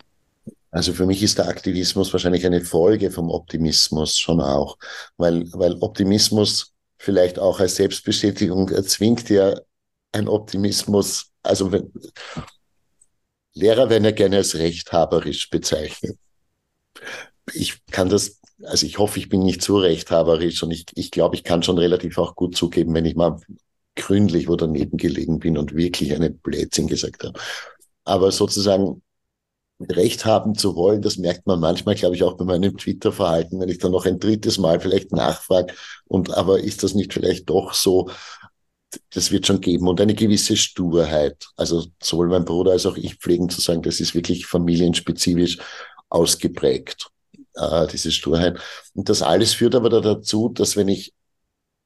[0.71, 4.77] Also für mich ist der Aktivismus wahrscheinlich eine Folge vom Optimismus schon auch,
[5.17, 9.53] weil, weil Optimismus vielleicht auch als Selbstbestätigung erzwingt ja
[10.13, 11.91] ein Optimismus, also wenn,
[13.53, 16.17] Lehrer werden ja gerne als rechthaberisch bezeichnet.
[17.53, 21.35] Ich kann das, also ich hoffe, ich bin nicht zu rechthaberisch und ich, ich glaube,
[21.35, 23.39] ich kann schon relativ auch gut zugeben, wenn ich mal
[23.95, 27.39] gründlich wo daneben gelegen bin und wirklich eine Blödsinn gesagt habe.
[28.03, 29.01] Aber sozusagen
[29.89, 33.69] Recht haben zu wollen, das merkt man manchmal, glaube ich, auch bei meinem Twitter-Verhalten, wenn
[33.69, 35.73] ich dann noch ein drittes Mal vielleicht nachfrage
[36.05, 38.09] und aber ist das nicht vielleicht doch so,
[39.13, 41.47] das wird schon geben und eine gewisse Sturheit.
[41.55, 45.57] Also sowohl mein Bruder als auch ich pflegen zu sagen, das ist wirklich familienspezifisch
[46.09, 47.09] ausgeprägt,
[47.55, 48.59] äh, diese Sturheit.
[48.93, 51.13] Und das alles führt aber dazu, dass wenn ich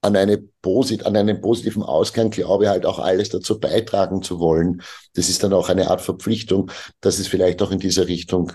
[0.05, 4.81] an, eine posit an einen positiven Ausgang glaube, halt auch alles dazu beitragen zu wollen.
[5.13, 8.51] Das ist dann auch eine Art Verpflichtung, dass es vielleicht auch in dieser Richtung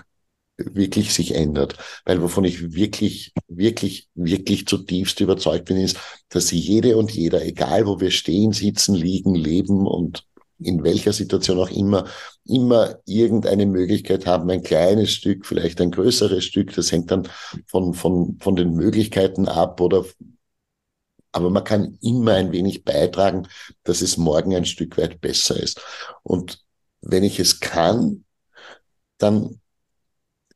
[0.57, 1.75] wirklich sich ändert.
[2.05, 5.97] Weil wovon ich wirklich, wirklich, wirklich zutiefst überzeugt bin, ist,
[6.29, 10.25] dass jede und jeder, egal wo wir stehen, sitzen, liegen, leben und
[10.63, 12.05] in welcher Situation auch immer,
[12.45, 17.27] immer irgendeine Möglichkeit haben, ein kleines Stück, vielleicht ein größeres Stück, das hängt dann
[17.67, 20.05] von, von, von den Möglichkeiten ab oder
[21.33, 23.47] aber man kann immer ein wenig beitragen,
[23.83, 25.81] dass es morgen ein Stück weit besser ist.
[26.23, 26.59] Und
[27.01, 28.25] wenn ich es kann,
[29.17, 29.61] dann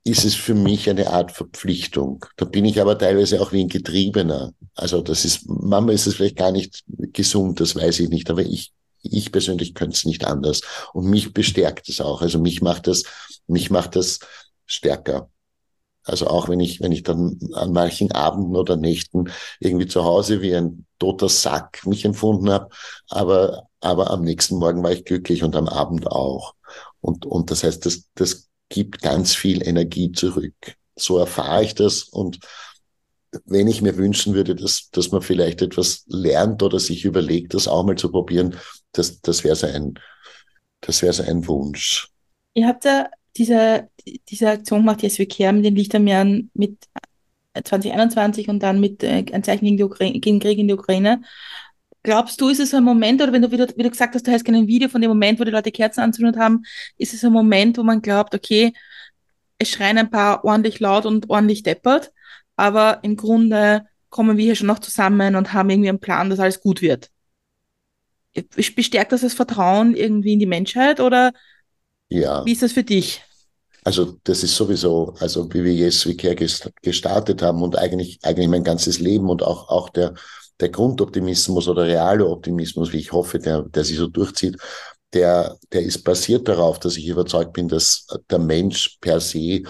[0.04, 2.26] ist es für mich eine Art Verpflichtung.
[2.38, 4.54] Da bin ich aber teilweise auch wie ein Getriebener.
[4.76, 8.44] Also das ist, Mama ist es vielleicht gar nicht gesund, das weiß ich nicht, aber
[8.44, 8.72] ich,
[9.12, 10.62] ich persönlich könnte es nicht anders.
[10.94, 12.22] Und mich bestärkt es auch.
[12.22, 13.04] Also mich macht das,
[13.48, 14.20] mich macht das
[14.66, 15.30] stärker.
[16.04, 20.42] Also auch wenn ich, wenn ich dann an manchen Abenden oder Nächten irgendwie zu Hause
[20.42, 22.70] wie ein toter Sack mich empfunden habe,
[23.10, 26.54] aber, aber am nächsten Morgen war ich glücklich und am Abend auch.
[27.02, 30.54] Und, und das heißt, das, das gibt ganz viel Energie zurück.
[30.96, 32.40] So erfahre ich das und
[33.46, 37.68] wenn ich mir wünschen würde, dass, dass man vielleicht etwas lernt oder sich überlegt, das
[37.68, 38.56] auch mal zu probieren,
[38.98, 40.00] das, das wäre so ein,
[40.82, 42.10] das wäre so ein Wunsch.
[42.54, 43.90] Ihr habt ja diese,
[44.30, 46.78] diese Aktion gemacht, die SWK mit den Lichtermeeren mit
[47.64, 51.22] 2021 und dann mit äh, ein Zeichen gegen, Ukraine, gegen Krieg in die Ukraine.
[52.04, 54.14] Glaubst du, ist es so ein Moment, oder wenn du, wie du, wie du gesagt
[54.14, 56.64] hast, du hast kein Video von dem Moment, wo die Leute Kerzen anzündet haben,
[56.98, 58.74] ist es ein Moment, wo man glaubt, okay,
[59.58, 62.12] es schreien ein paar ordentlich laut und ordentlich deppert,
[62.56, 66.40] aber im Grunde kommen wir hier schon noch zusammen und haben irgendwie einen Plan, dass
[66.40, 67.10] alles gut wird.
[68.76, 71.32] Bestärkt das das Vertrauen irgendwie in die Menschheit oder
[72.10, 72.46] ja.
[72.46, 73.22] wie ist das für dich?
[73.84, 76.36] Also das ist sowieso, also wie wir Yes We Care
[76.82, 80.16] gestartet haben und eigentlich, eigentlich mein ganzes Leben und auch, auch der,
[80.60, 84.58] der Grundoptimismus oder reale Optimismus, wie ich hoffe, der, der sich so durchzieht,
[85.14, 89.62] der, der ist basiert darauf, dass ich überzeugt bin, dass der Mensch per se,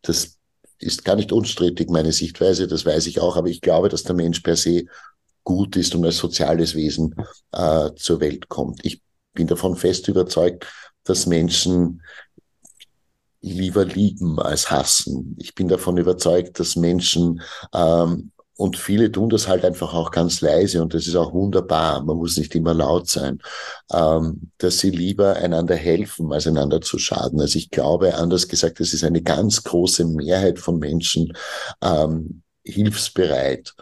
[0.00, 0.38] das
[0.78, 4.16] ist gar nicht unstrittig meine Sichtweise, das weiß ich auch, aber ich glaube, dass der
[4.16, 4.84] Mensch per se
[5.44, 7.14] gut ist und als soziales Wesen
[7.52, 8.84] äh, zur Welt kommt.
[8.84, 9.02] Ich
[9.34, 10.66] bin davon fest überzeugt,
[11.04, 12.02] dass Menschen
[13.40, 15.36] lieber lieben als hassen.
[15.38, 17.42] Ich bin davon überzeugt, dass Menschen
[17.74, 22.04] ähm, und viele tun das halt einfach auch ganz leise und das ist auch wunderbar.
[22.04, 23.40] Man muss nicht immer laut sein,
[23.92, 27.40] ähm, dass sie lieber einander helfen, als einander zu schaden.
[27.40, 31.32] Also ich glaube, anders gesagt, es ist eine ganz große Mehrheit von Menschen
[31.82, 33.74] ähm, hilfsbereit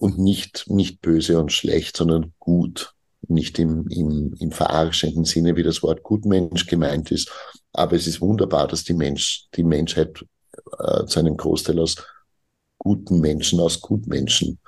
[0.00, 2.94] und nicht, nicht böse und schlecht, sondern gut.
[3.28, 7.30] Nicht im, im, im verarschenden Sinne, wie das Wort Gutmensch gemeint ist,
[7.72, 10.24] aber es ist wunderbar, dass die, Mensch, die Menschheit
[10.78, 11.96] äh, zu einem Großteil aus
[12.78, 14.58] guten Menschen, aus Gutmenschen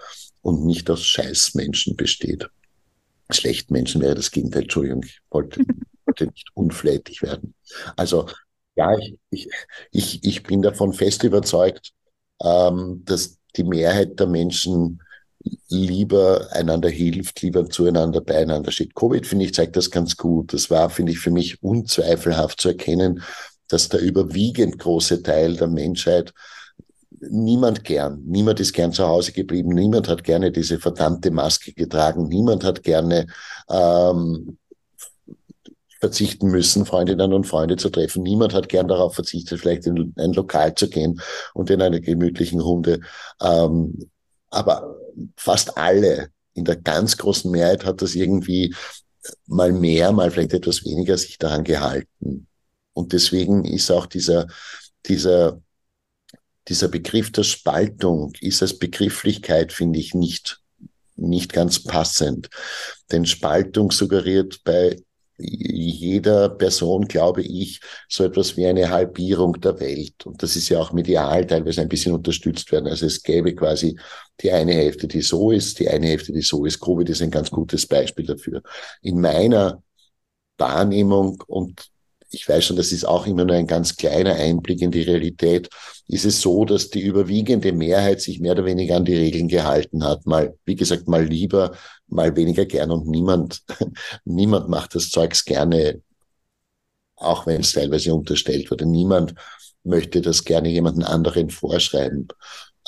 [0.42, 2.46] und nicht aus Scheißmenschen besteht.
[3.30, 4.62] Schlechten Menschen wäre das Gegenteil.
[4.62, 5.60] Entschuldigung, ich wollte,
[6.06, 7.54] wollte nicht unflätig werden.
[7.96, 8.26] Also
[8.76, 9.48] ja, ich, ich,
[9.90, 11.92] ich, ich bin davon fest überzeugt,
[12.42, 15.02] ähm, dass, die Mehrheit der Menschen
[15.68, 18.94] lieber einander hilft, lieber zueinander beieinander steht.
[18.94, 20.52] Covid, finde ich, zeigt das ganz gut.
[20.52, 23.22] Das war, finde ich, für mich unzweifelhaft zu erkennen,
[23.68, 26.32] dass der überwiegend große Teil der Menschheit
[27.30, 32.26] niemand gern, niemand ist gern zu Hause geblieben, niemand hat gerne diese verdammte Maske getragen,
[32.28, 33.26] niemand hat gerne
[33.70, 34.58] ähm,
[36.00, 38.24] verzichten müssen, Freundinnen und Freunde zu treffen.
[38.24, 41.20] Niemand hat gern darauf verzichtet, vielleicht in ein Lokal zu gehen
[41.54, 43.00] und in einer gemütlichen Runde.
[43.40, 44.10] Ähm,
[44.50, 44.96] aber
[45.36, 48.74] fast alle, in der ganz großen Mehrheit hat das irgendwie
[49.46, 52.46] mal mehr, mal vielleicht etwas weniger sich daran gehalten.
[52.92, 54.48] Und deswegen ist auch dieser,
[55.06, 55.60] dieser,
[56.68, 60.60] dieser Begriff der Spaltung ist als Begrifflichkeit, finde ich, nicht,
[61.16, 62.48] nicht ganz passend.
[63.10, 65.02] Denn Spaltung suggeriert bei
[65.42, 70.26] jeder Person, glaube ich, so etwas wie eine Halbierung der Welt.
[70.26, 72.86] Und das ist ja auch medial teilweise ein bisschen unterstützt werden.
[72.88, 73.98] Also es gäbe quasi
[74.40, 76.80] die eine Hälfte, die so ist, die eine Hälfte, die so ist.
[76.80, 78.62] Covid ist ein ganz gutes Beispiel dafür.
[79.02, 79.82] In meiner
[80.58, 81.91] Wahrnehmung und
[82.32, 85.68] ich weiß schon, das ist auch immer nur ein ganz kleiner Einblick in die Realität,
[86.08, 90.04] ist es so, dass die überwiegende Mehrheit sich mehr oder weniger an die Regeln gehalten
[90.04, 90.26] hat.
[90.26, 91.76] Mal, wie gesagt, mal lieber,
[92.08, 93.62] mal weniger gern und niemand,
[94.24, 96.00] niemand macht das Zeugs gerne,
[97.16, 98.86] auch wenn es teilweise unterstellt wurde.
[98.86, 99.34] Niemand
[99.84, 102.28] möchte das gerne jemanden anderen vorschreiben.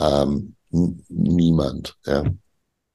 [0.01, 0.57] Ähm,
[1.09, 1.97] niemand.
[2.07, 2.25] Ja.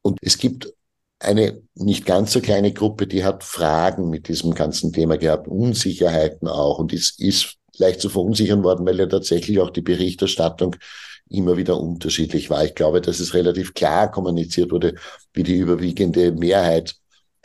[0.02, 0.74] Und es gibt
[1.20, 6.48] eine nicht ganz so kleine Gruppe, die hat Fragen mit diesem ganzen Thema gehabt, Unsicherheiten
[6.48, 6.80] auch.
[6.80, 10.76] Und es ist leicht zu verunsichern worden, weil ja tatsächlich auch die Berichterstattung
[11.30, 12.64] immer wieder unterschiedlich war.
[12.66, 14.96] Ich glaube, dass es relativ klar kommuniziert wurde,
[15.34, 16.96] wie die überwiegende Mehrheit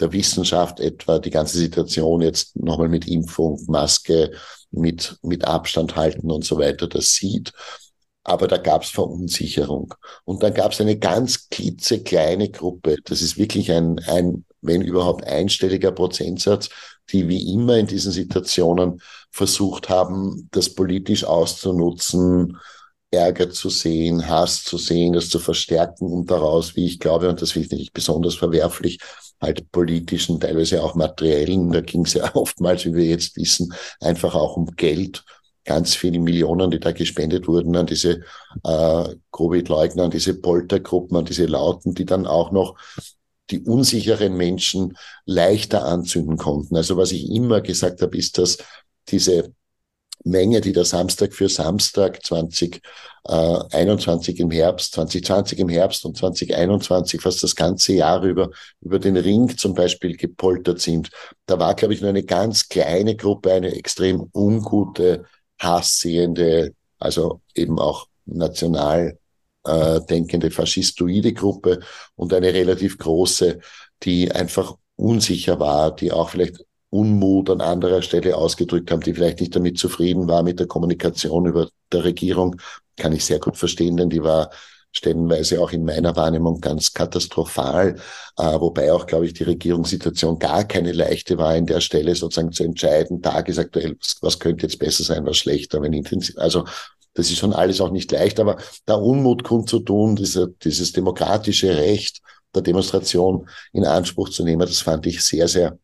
[0.00, 4.32] der Wissenschaft etwa die ganze Situation jetzt nochmal mit Impfung, Maske,
[4.70, 7.52] mit, mit Abstand halten und so weiter das sieht
[8.24, 9.94] aber da gab es Verunsicherung.
[10.24, 15.26] Und dann gab es eine ganz klitzekleine Gruppe, das ist wirklich ein, ein, wenn überhaupt
[15.26, 16.70] einstelliger Prozentsatz,
[17.10, 22.56] die wie immer in diesen Situationen versucht haben, das politisch auszunutzen,
[23.10, 27.40] Ärger zu sehen, Hass zu sehen, das zu verstärken und daraus, wie ich glaube, und
[27.40, 28.98] das finde ich besonders verwerflich,
[29.40, 34.34] halt politischen, teilweise auch materiellen, da ging es ja oftmals, wie wir jetzt wissen, einfach
[34.34, 35.24] auch um Geld
[35.64, 38.22] ganz viele Millionen, die da gespendet wurden an diese
[38.64, 42.76] äh, Covid-Leugner, an diese Poltergruppen, an diese Lauten, die dann auch noch
[43.50, 44.96] die unsicheren Menschen
[45.26, 46.76] leichter anzünden konnten.
[46.76, 48.58] Also was ich immer gesagt habe, ist, dass
[49.08, 49.52] diese
[50.24, 57.20] Menge, die der Samstag für Samstag 2021 äh, im Herbst, 2020 im Herbst und 2021
[57.20, 58.48] fast das ganze Jahr über
[58.80, 61.10] über den Ring zum Beispiel gepoltert sind.
[61.44, 65.26] Da war, glaube ich, nur eine ganz kleine Gruppe, eine extrem ungute
[65.58, 69.18] hasssehende, also eben auch national
[69.64, 71.80] äh, denkende faschistoide Gruppe
[72.16, 73.60] und eine relativ große,
[74.02, 79.40] die einfach unsicher war, die auch vielleicht Unmut an anderer Stelle ausgedrückt haben, die vielleicht
[79.40, 82.56] nicht damit zufrieden war mit der Kommunikation über der Regierung,
[82.96, 84.50] kann ich sehr gut verstehen, denn die war
[84.96, 87.96] stellenweise auch in meiner Wahrnehmung ganz katastrophal,
[88.38, 92.52] äh, wobei auch, glaube ich, die Regierungssituation gar keine leichte war, in der Stelle sozusagen
[92.52, 96.64] zu entscheiden, tagesaktuell, was, was könnte jetzt besser sein, was schlechter, wenn intensiv, also
[97.14, 98.56] das ist schon alles auch nicht leicht, aber
[98.88, 102.20] der Unmut kundzutun, diese, dieses demokratische Recht
[102.54, 105.78] der Demonstration in Anspruch zu nehmen, das fand ich sehr, sehr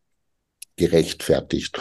[0.75, 1.77] gerechtfertigt.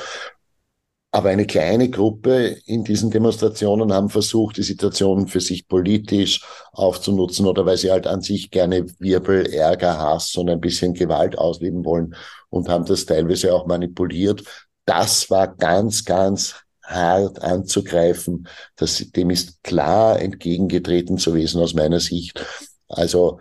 [1.12, 6.42] Aber eine kleine Gruppe in diesen Demonstrationen haben versucht, die Situation für sich politisch
[6.72, 11.36] aufzunutzen oder weil sie halt an sich gerne Wirbel, Ärger, Hass und ein bisschen Gewalt
[11.36, 12.14] ausleben wollen
[12.48, 14.44] und haben das teilweise auch manipuliert.
[14.84, 18.46] Das war ganz, ganz hart anzugreifen.
[18.76, 22.44] Das, dem ist klar entgegengetreten zu gewesen aus meiner Sicht.
[22.88, 23.40] Also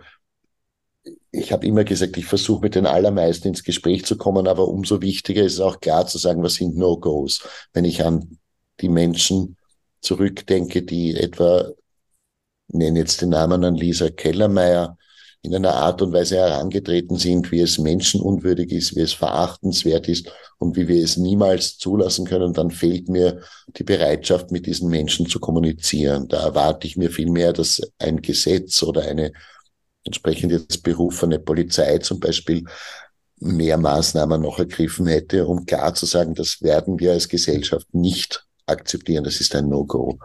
[1.32, 5.00] ich habe immer gesagt, ich versuche mit den allermeisten ins Gespräch zu kommen, aber umso
[5.00, 7.42] wichtiger ist es auch klar zu sagen, was sind No-Gos.
[7.72, 8.38] Wenn ich an
[8.80, 9.56] die Menschen
[10.00, 11.70] zurückdenke, die etwa,
[12.68, 14.96] nenne jetzt den Namen an Lisa Kellermeier,
[15.42, 20.30] in einer Art und Weise herangetreten sind, wie es menschenunwürdig ist, wie es verachtenswert ist
[20.58, 25.26] und wie wir es niemals zulassen können, dann fehlt mir die Bereitschaft, mit diesen Menschen
[25.26, 26.28] zu kommunizieren.
[26.28, 29.32] Da erwarte ich mir vielmehr, dass ein Gesetz oder eine
[30.04, 32.64] entsprechend jetzt berufene Polizei zum Beispiel
[33.40, 38.44] mehr Maßnahmen noch ergriffen hätte, um klar zu sagen, das werden wir als Gesellschaft nicht
[38.66, 39.24] akzeptieren.
[39.24, 40.18] Das ist ein No-Go.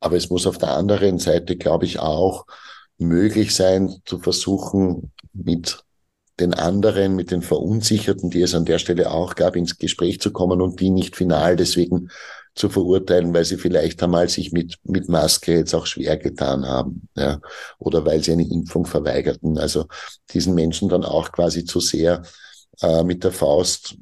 [0.00, 2.46] Aber es muss auf der anderen Seite, glaube ich, auch
[2.98, 5.82] möglich sein, zu versuchen, mit
[6.40, 10.32] den anderen, mit den Verunsicherten, die es an der Stelle auch gab, ins Gespräch zu
[10.32, 12.10] kommen und die nicht final deswegen
[12.60, 17.08] zu verurteilen, weil sie vielleicht einmal sich mit, mit Maske jetzt auch schwer getan haben,
[17.16, 17.40] ja,
[17.78, 19.56] oder weil sie eine Impfung verweigerten.
[19.58, 19.86] Also
[20.32, 22.22] diesen Menschen dann auch quasi zu sehr
[22.82, 23.96] äh, mit der Faust,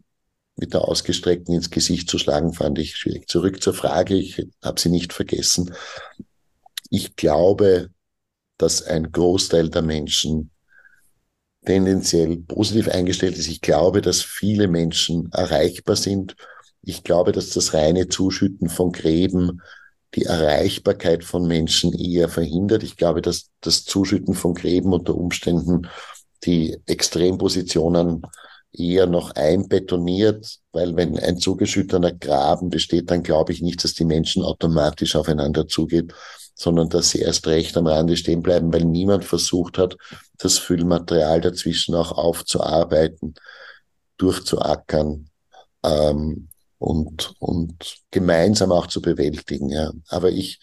[0.56, 3.28] mit der ausgestreckten ins Gesicht zu schlagen, fand ich schwierig.
[3.28, 5.72] Zurück zur Frage, ich habe sie nicht vergessen.
[6.90, 7.90] Ich glaube,
[8.56, 10.50] dass ein Großteil der Menschen
[11.64, 13.46] tendenziell positiv eingestellt ist.
[13.46, 16.34] Ich glaube, dass viele Menschen erreichbar sind
[16.82, 19.60] ich glaube, dass das reine Zuschütten von Gräben
[20.14, 22.82] die Erreichbarkeit von Menschen eher verhindert.
[22.82, 25.88] Ich glaube, dass das Zuschütten von Gräben unter Umständen
[26.44, 28.22] die Extrempositionen
[28.72, 34.04] eher noch einbetoniert, weil wenn ein zugeschüttener Graben besteht, dann glaube ich nicht, dass die
[34.04, 36.12] Menschen automatisch aufeinander zugehen,
[36.54, 39.96] sondern dass sie erst recht am Rande stehen bleiben, weil niemand versucht hat,
[40.38, 43.34] das Füllmaterial dazwischen auch aufzuarbeiten,
[44.16, 45.28] durchzuackern,
[45.84, 46.47] ähm,
[46.78, 49.70] und, und gemeinsam auch zu bewältigen.
[49.70, 49.92] Ja.
[50.08, 50.60] Aber ich,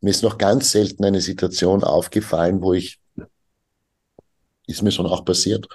[0.00, 2.98] mir ist noch ganz selten eine Situation aufgefallen, wo ich,
[4.66, 5.66] ist mir schon auch passiert,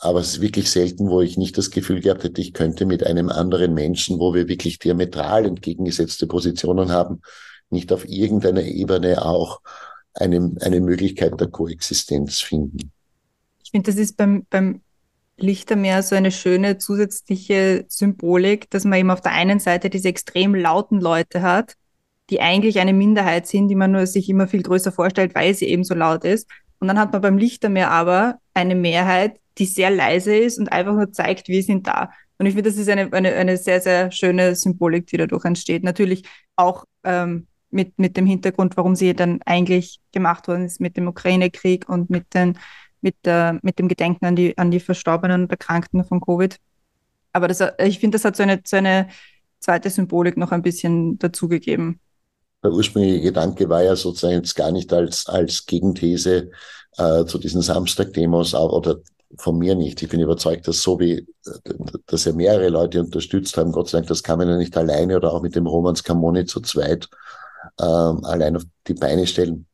[0.00, 3.04] aber es ist wirklich selten, wo ich nicht das Gefühl gehabt hätte, ich könnte mit
[3.04, 7.20] einem anderen Menschen, wo wir wirklich diametral entgegengesetzte Positionen haben,
[7.70, 9.60] nicht auf irgendeiner Ebene auch
[10.14, 12.92] eine, eine Möglichkeit der Koexistenz finden.
[13.62, 14.82] Ich finde, das ist beim, beim
[15.38, 20.54] Lichtermeer so eine schöne zusätzliche Symbolik, dass man eben auf der einen Seite diese extrem
[20.54, 21.74] lauten Leute hat,
[22.30, 25.66] die eigentlich eine Minderheit sind, die man nur sich immer viel größer vorstellt, weil sie
[25.66, 26.48] eben so laut ist.
[26.80, 30.94] Und dann hat man beim Lichtermeer aber eine Mehrheit, die sehr leise ist und einfach
[30.94, 32.10] nur zeigt, wir sind da.
[32.38, 35.82] Und ich finde, das ist eine, eine, eine sehr, sehr schöne Symbolik, die dadurch entsteht.
[35.82, 36.24] Natürlich
[36.54, 41.08] auch ähm, mit, mit dem Hintergrund, warum sie dann eigentlich gemacht worden ist, mit dem
[41.08, 42.58] Ukraine-Krieg und mit den
[43.00, 46.56] mit, der, mit dem Gedenken an die, an die Verstorbenen und Erkrankten von Covid.
[47.32, 49.08] Aber das, ich finde, das hat so eine, so eine
[49.60, 52.00] zweite Symbolik noch ein bisschen dazugegeben.
[52.62, 56.50] Der ursprüngliche Gedanke war ja sozusagen jetzt gar nicht als, als Gegenthese
[56.96, 58.98] äh, zu diesen Samstag-Demos oder
[59.36, 60.02] von mir nicht.
[60.02, 61.26] Ich bin überzeugt, dass so wie,
[62.06, 65.16] dass ja mehrere Leute unterstützt haben, Gott sei Dank, das kann man ja nicht alleine
[65.16, 67.08] oder auch mit dem Romans Camoni zu zweit
[67.78, 69.66] äh, allein auf die Beine stellen.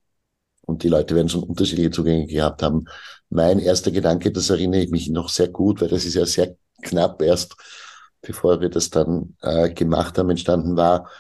[0.67, 2.87] Und die Leute werden schon unterschiedliche Zugänge gehabt haben.
[3.31, 6.57] Mein erster Gedanke, das erinnere ich mich noch sehr gut, weil das ist ja sehr
[6.83, 7.57] knapp erst,
[8.21, 11.11] bevor wir das dann äh, gemacht haben, entstanden war,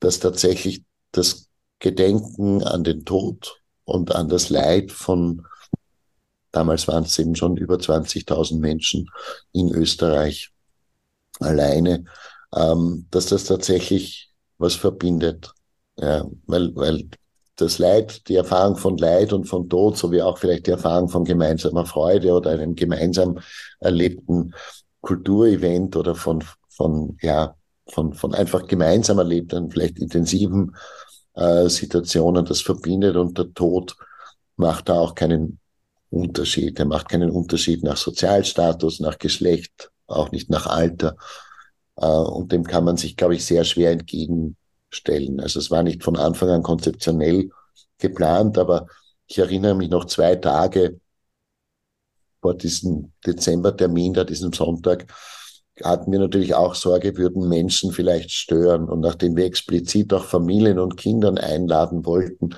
[0.00, 1.48] dass tatsächlich das
[1.78, 5.46] Gedenken an den Tod und an das Leid von,
[6.50, 9.08] damals waren es eben schon über 20.000 Menschen
[9.52, 10.52] in Österreich
[11.40, 12.04] alleine,
[12.54, 15.52] ähm, dass das tatsächlich was verbindet.
[15.96, 17.08] Ja, weil, weil
[17.56, 21.24] das Leid, die Erfahrung von Leid und von Tod, sowie auch vielleicht die Erfahrung von
[21.24, 23.38] gemeinsamer Freude oder einem gemeinsam
[23.80, 24.54] erlebten
[25.00, 27.54] Kulturevent oder von, von, ja,
[27.88, 30.74] von, von einfach gemeinsam erlebten, vielleicht intensiven
[31.34, 33.96] äh, Situationen, das verbindet und der Tod
[34.56, 35.58] macht da auch keinen
[36.10, 36.78] Unterschied.
[36.78, 41.16] Er macht keinen Unterschied nach Sozialstatus, nach Geschlecht, auch nicht nach Alter.
[41.96, 44.56] Äh, und dem kann man sich, glaube ich, sehr schwer entgegen
[44.94, 45.40] stellen.
[45.40, 47.50] Also es war nicht von Anfang an konzeptionell
[47.98, 48.86] geplant, aber
[49.26, 51.00] ich erinnere mich noch zwei Tage
[52.40, 55.06] vor diesem Dezembertermin, da diesem Sonntag,
[55.82, 58.88] hatten wir natürlich auch Sorge, würden Menschen vielleicht stören.
[58.88, 62.50] Und nachdem wir explizit auch Familien und Kindern einladen wollten,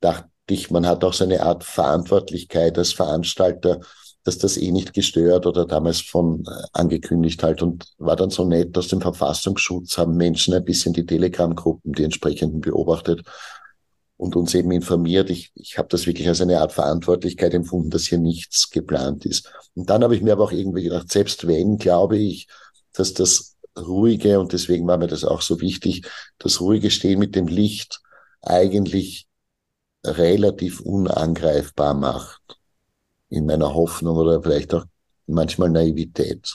[0.00, 3.80] dachte ich, man hat auch so eine Art Verantwortlichkeit als Veranstalter,
[4.24, 8.44] dass das eh nicht gestört oder damals von äh, angekündigt halt und war dann so
[8.44, 13.22] nett aus dem Verfassungsschutz, haben Menschen ein bisschen die Telegram-Gruppen, die entsprechenden beobachtet
[14.16, 15.30] und uns eben informiert.
[15.30, 19.50] Ich, ich habe das wirklich als eine Art Verantwortlichkeit empfunden, dass hier nichts geplant ist.
[19.74, 22.46] Und dann habe ich mir aber auch irgendwie gedacht, selbst wenn, glaube ich,
[22.92, 26.06] dass das ruhige, und deswegen war mir das auch so wichtig,
[26.38, 28.00] das ruhige Stehen mit dem Licht
[28.42, 29.26] eigentlich
[30.04, 32.59] relativ unangreifbar macht
[33.30, 34.84] in meiner Hoffnung oder vielleicht auch
[35.26, 36.54] manchmal Naivität.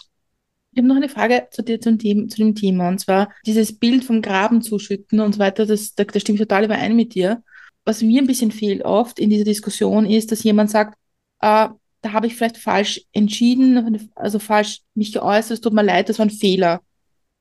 [0.71, 3.79] Ich habe noch eine Frage zu dir zum Thema, zu dem Thema und zwar dieses
[3.79, 7.15] Bild vom Graben zuschütten und so weiter, das, da, da stimme ich total überein mit
[7.15, 7.41] dir.
[7.85, 10.97] Was mir ein bisschen fehlt oft in dieser Diskussion ist, dass jemand sagt,
[11.39, 11.69] äh,
[12.01, 16.19] da habe ich vielleicht falsch entschieden, also falsch mich geäußert, es tut mir leid, das
[16.19, 16.81] war ein Fehler.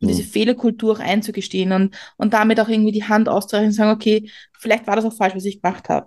[0.00, 0.16] Und mhm.
[0.16, 4.30] diese Fehlerkultur auch einzugestehen und, und damit auch irgendwie die Hand auszureichen und sagen, okay,
[4.58, 6.06] vielleicht war das auch falsch, was ich gemacht habe.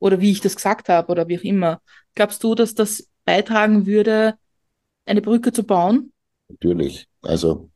[0.00, 1.80] Oder wie ich das gesagt habe oder wie auch immer.
[2.16, 4.34] Glaubst du, dass das beitragen würde,
[5.06, 6.12] eine Brücke zu bauen?
[6.48, 7.06] Natürlich.
[7.22, 7.70] Also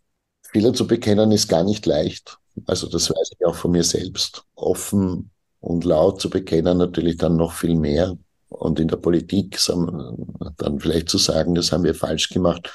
[0.51, 2.39] Fehler zu bekennen ist gar nicht leicht.
[2.67, 4.45] Also das weiß ich auch von mir selbst.
[4.57, 8.17] Offen und laut zu bekennen natürlich dann noch viel mehr.
[8.49, 12.73] Und in der Politik dann vielleicht zu sagen, das haben wir falsch gemacht,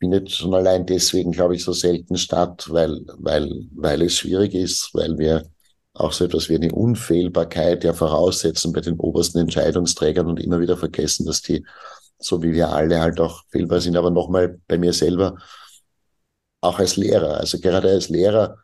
[0.00, 4.90] findet schon allein deswegen, glaube ich, so selten statt, weil, weil, weil es schwierig ist,
[4.94, 5.44] weil wir
[5.94, 10.76] auch so etwas wie eine Unfehlbarkeit ja voraussetzen bei den obersten Entscheidungsträgern und immer wieder
[10.76, 11.64] vergessen, dass die,
[12.18, 13.96] so wie wir alle halt auch fehlbar sind.
[13.96, 15.36] Aber nochmal bei mir selber,
[16.60, 18.58] auch als Lehrer, also gerade als Lehrer,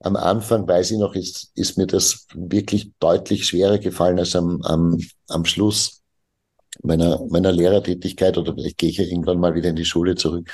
[0.00, 4.60] am Anfang, weiß ich noch, ist, ist mir das wirklich deutlich schwerer gefallen als am,
[4.62, 6.02] am, am Schluss
[6.82, 10.50] meiner, meiner Lehrertätigkeit oder vielleicht gehe ich ja irgendwann mal wieder in die Schule zurück.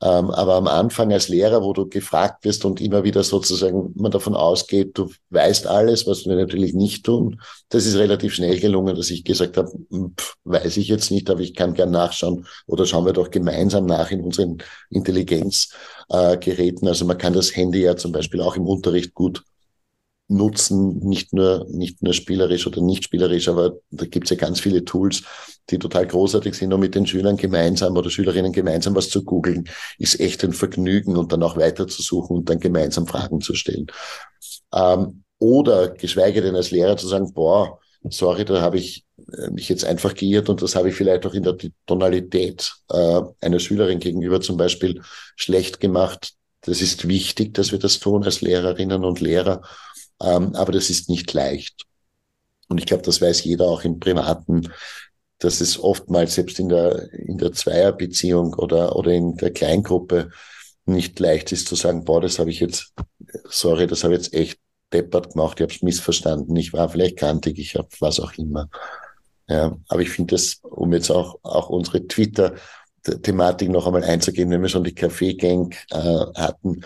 [0.00, 4.12] Ähm, aber am Anfang als Lehrer, wo du gefragt wirst und immer wieder sozusagen man
[4.12, 8.94] davon ausgeht, du weißt alles, was wir natürlich nicht tun, das ist relativ schnell gelungen,
[8.94, 12.46] dass ich gesagt habe, hm, pff, weiß ich jetzt nicht, aber ich kann gern nachschauen
[12.66, 14.58] oder schauen wir doch gemeinsam nach in unseren
[14.90, 16.86] Intelligenzgeräten.
[16.86, 19.42] Äh, also man kann das Handy ja zum Beispiel auch im Unterricht gut
[20.28, 24.84] nutzen, nicht nur, nicht nur spielerisch oder nicht spielerisch, aber da gibt's ja ganz viele
[24.84, 25.22] Tools,
[25.70, 29.68] die total großartig sind, um mit den Schülern gemeinsam oder Schülerinnen gemeinsam was zu googeln,
[29.98, 33.54] ist echt ein Vergnügen und dann auch weiter zu suchen und dann gemeinsam Fragen zu
[33.54, 33.86] stellen.
[34.72, 37.78] Ähm, oder geschweige denn als Lehrer zu sagen, boah,
[38.10, 41.34] sorry, da habe ich äh, mich jetzt einfach geirrt und das habe ich vielleicht auch
[41.34, 41.56] in der
[41.86, 45.00] Tonalität äh, einer Schülerin gegenüber zum Beispiel
[45.36, 46.32] schlecht gemacht.
[46.62, 49.62] Das ist wichtig, dass wir das tun als Lehrerinnen und Lehrer
[50.20, 51.84] ähm, aber das ist nicht leicht.
[52.68, 54.72] Und ich glaube, das weiß jeder auch im Privaten,
[55.38, 60.30] dass es oftmals selbst in der, in der Zweierbeziehung oder, oder in der Kleingruppe
[60.84, 62.92] nicht leicht ist zu sagen, boah, das habe ich jetzt,
[63.48, 64.58] sorry, das habe ich jetzt echt
[64.92, 68.68] deppert gemacht, ich habe es missverstanden, ich war vielleicht kantig, ich habe was auch immer.
[69.48, 74.62] Ja, aber ich finde das, um jetzt auch, auch unsere Twitter-Thematik noch einmal einzugehen, wenn
[74.62, 76.82] wir schon die Kaffee-Gang äh, hatten,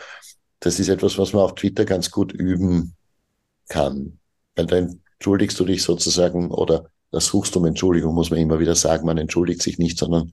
[0.61, 2.95] das ist etwas, was man auf Twitter ganz gut üben
[3.69, 4.19] kann.
[4.55, 8.75] Weil dann entschuldigst du dich sozusagen oder das suchst um Entschuldigung, muss man immer wieder
[8.75, 9.07] sagen.
[9.07, 10.33] Man entschuldigt sich nicht, sondern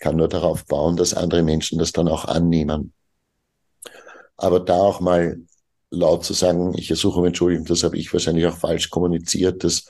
[0.00, 2.92] kann nur darauf bauen, dass andere Menschen das dann auch annehmen.
[4.36, 5.38] Aber da auch mal
[5.90, 9.86] laut zu sagen, ich ersuche um Entschuldigung, das habe ich wahrscheinlich auch falsch kommuniziert, das,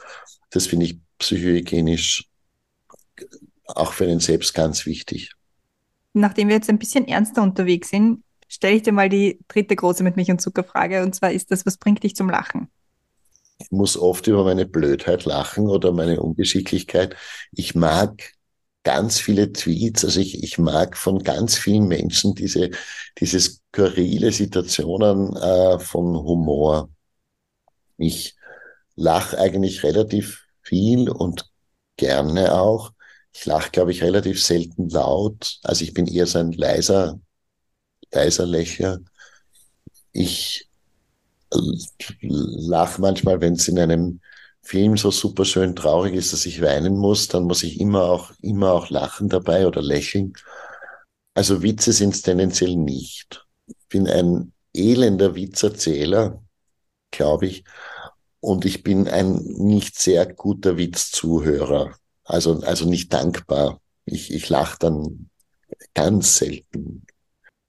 [0.50, 2.28] das finde ich psychohygienisch
[3.66, 5.32] auch für den selbst ganz wichtig.
[6.12, 10.02] Nachdem wir jetzt ein bisschen ernster unterwegs sind, stelle ich dir mal die dritte große
[10.02, 12.68] mit Milch und Zucker Frage und zwar ist das, was bringt dich zum Lachen?
[13.58, 17.16] Ich muss oft über meine Blödheit lachen oder meine Ungeschicklichkeit.
[17.52, 18.32] Ich mag
[18.84, 22.70] ganz viele Tweets, also ich, ich mag von ganz vielen Menschen diese,
[23.18, 26.88] diese skurrile Situationen äh, von Humor.
[27.96, 28.36] Ich
[28.96, 31.50] lache eigentlich relativ viel und
[31.96, 32.92] gerne auch.
[33.34, 35.58] Ich lache, glaube ich, relativ selten laut.
[35.62, 37.20] Also ich bin eher so ein leiser,
[38.12, 39.00] leiser Lächer.
[40.12, 40.67] Ich
[42.20, 44.20] lach manchmal, wenn es in einem
[44.62, 48.32] Film so super schön traurig ist, dass ich weinen muss, dann muss ich immer auch,
[48.42, 50.34] immer auch lachen dabei oder lächeln.
[51.34, 53.46] Also Witze sind es tendenziell nicht.
[53.66, 56.42] Ich bin ein elender Witzerzähler,
[57.10, 57.64] glaube ich.
[58.40, 61.94] Und ich bin ein nicht sehr guter Witzzuhörer.
[62.24, 63.80] Also, also nicht dankbar.
[64.04, 65.30] Ich, ich lache dann
[65.94, 67.06] ganz selten.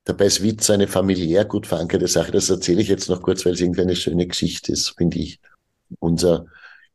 [0.09, 2.31] Dabei ist Witz eine familiär gut verankerte Sache.
[2.31, 5.39] Das erzähle ich jetzt noch kurz, weil es irgendwie eine schöne Geschichte ist, finde ich.
[5.99, 6.47] Unser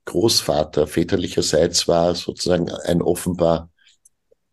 [0.05, 3.71] Großvater väterlicherseits war sozusagen ein offenbar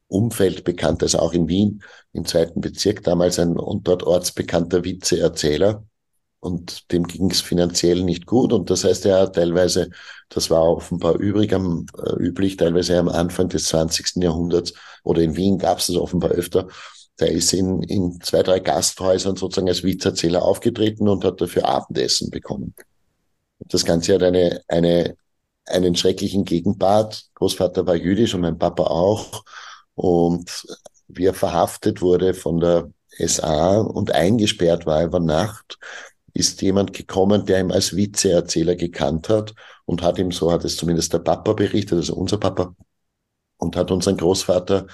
[0.07, 1.81] Umfeld bekannt, also auch in Wien
[2.13, 5.83] im zweiten Bezirk damals ein und dort ortsbekannter Witzeerzähler.
[6.39, 8.53] Und dem ging es finanziell nicht gut.
[8.53, 9.89] Und das heißt, er hat teilweise,
[10.29, 14.21] das war offenbar übrig am, äh, üblich, teilweise am Anfang des 20.
[14.21, 16.67] Jahrhunderts oder in Wien gab es das offenbar öfter,
[17.21, 22.29] der ist in, in zwei, drei Gasthäusern sozusagen als Witzerzähler aufgetreten und hat dafür Abendessen
[22.29, 22.73] bekommen.
[23.59, 25.15] Das Ganze hat eine, eine,
[25.65, 27.25] einen schrecklichen Gegenpart.
[27.35, 29.43] Großvater war jüdisch und mein Papa auch.
[29.95, 30.65] Und
[31.07, 35.77] wie er verhaftet wurde von der SA und eingesperrt war über Nacht,
[36.33, 39.53] ist jemand gekommen, der ihn als Witzeerzähler gekannt hat
[39.85, 42.73] und hat ihm, so hat es zumindest der Papa berichtet, also unser Papa,
[43.57, 44.87] und hat unseren Großvater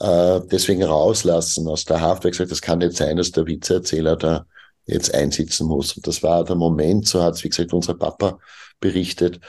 [0.00, 4.16] äh, deswegen rauslassen aus der Haft, weil gesagt, das kann nicht sein, dass der Witzeerzähler
[4.16, 4.46] da
[4.86, 5.96] jetzt einsitzen muss.
[5.96, 8.38] Und das war der Moment, so hat es, wie gesagt, unser Papa
[8.80, 9.40] berichtet,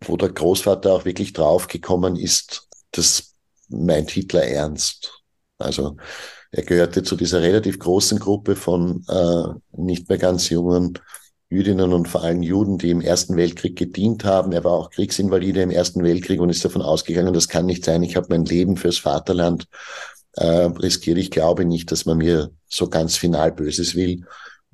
[0.00, 3.34] wo der Großvater auch wirklich draufgekommen ist, das
[3.68, 5.22] meint Hitler ernst.
[5.58, 5.96] Also
[6.50, 10.98] er gehörte zu dieser relativ großen Gruppe von äh, nicht mehr ganz jungen
[11.54, 14.52] Jüdinnen und vor allem Juden, die im Ersten Weltkrieg gedient haben.
[14.52, 18.02] Er war auch Kriegsinvalide im Ersten Weltkrieg und ist davon ausgegangen, das kann nicht sein.
[18.02, 19.68] Ich habe mein Leben fürs Vaterland
[20.32, 21.18] äh, riskiert.
[21.18, 24.26] Ich glaube nicht, dass man mir so ganz final Böses will.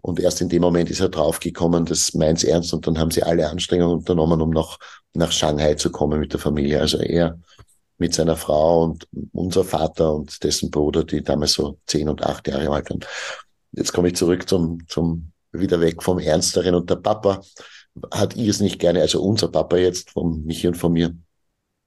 [0.03, 2.73] Und erst in dem Moment ist er draufgekommen, das meint's ernst.
[2.73, 4.79] Und dann haben sie alle Anstrengungen unternommen, um noch
[5.13, 6.81] nach Shanghai zu kommen mit der Familie.
[6.81, 7.39] Also er
[7.99, 12.49] mit seiner Frau und unser Vater und dessen Bruder, die damals so zehn und acht
[12.49, 13.05] Jahre alt waren.
[13.73, 17.41] Jetzt komme ich zurück zum, zum wieder weg vom Ernsteren und der Papa
[18.13, 21.15] hat ihr es nicht gerne, also unser Papa jetzt von Michi und von mir,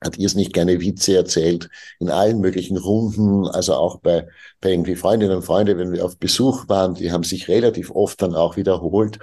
[0.03, 4.27] hat ihr es nicht gerne Witze erzählt in allen möglichen Runden, also auch bei,
[4.59, 8.21] bei irgendwie Freundinnen und Freunde, wenn wir auf Besuch waren, die haben sich relativ oft
[8.21, 9.19] dann auch wiederholt.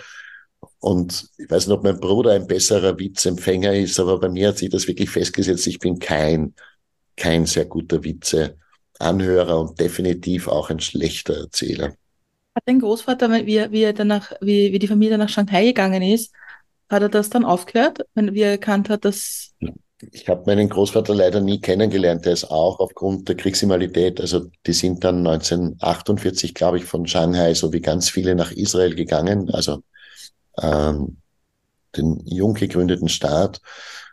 [0.78, 4.58] Und ich weiß nicht, ob mein Bruder ein besserer Witzempfänger ist, aber bei mir hat
[4.58, 5.66] sich das wirklich festgesetzt.
[5.66, 6.54] Ich bin kein,
[7.16, 11.92] kein sehr guter Witzeanhörer und definitiv auch ein schlechter Erzähler.
[12.54, 16.32] Hat dein Großvater, wie, wie, er danach, wie, wie die Familie nach Shanghai gegangen ist,
[16.88, 19.54] hat er das dann aufgehört, wenn er erkannt hat, dass
[20.12, 22.24] ich habe meinen Großvater leider nie kennengelernt.
[22.24, 27.52] Der ist auch aufgrund der Kriegsimalität, also die sind dann 1948, glaube ich, von Shanghai,
[27.54, 29.82] so wie ganz viele nach Israel gegangen, also
[30.60, 31.18] ähm,
[31.96, 33.60] den jung gegründeten Staat.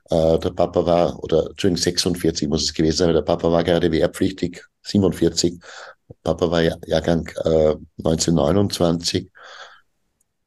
[0.09, 3.91] Äh, der Papa war, oder Entschuldigung, 46 muss es gewesen sein, der Papa war gerade
[3.91, 5.59] wehrpflichtig, 47.
[6.27, 9.31] Papa war Jahrgang äh, 1929.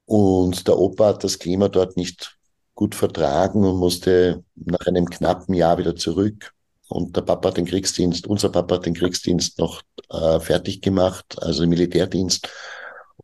[0.04, 2.36] Und der Opa hat das Klima dort nicht
[2.74, 6.52] gut vertragen und musste nach einem knappen Jahr wieder zurück.
[6.88, 11.40] Und der Papa hat den Kriegsdienst, unser Papa hat den Kriegsdienst noch äh, fertig gemacht,
[11.40, 12.46] also Militärdienst.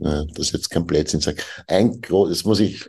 [0.00, 1.20] äh, das jetzt kein Blödsinn.
[1.66, 2.88] Ein Groß, das muss ich,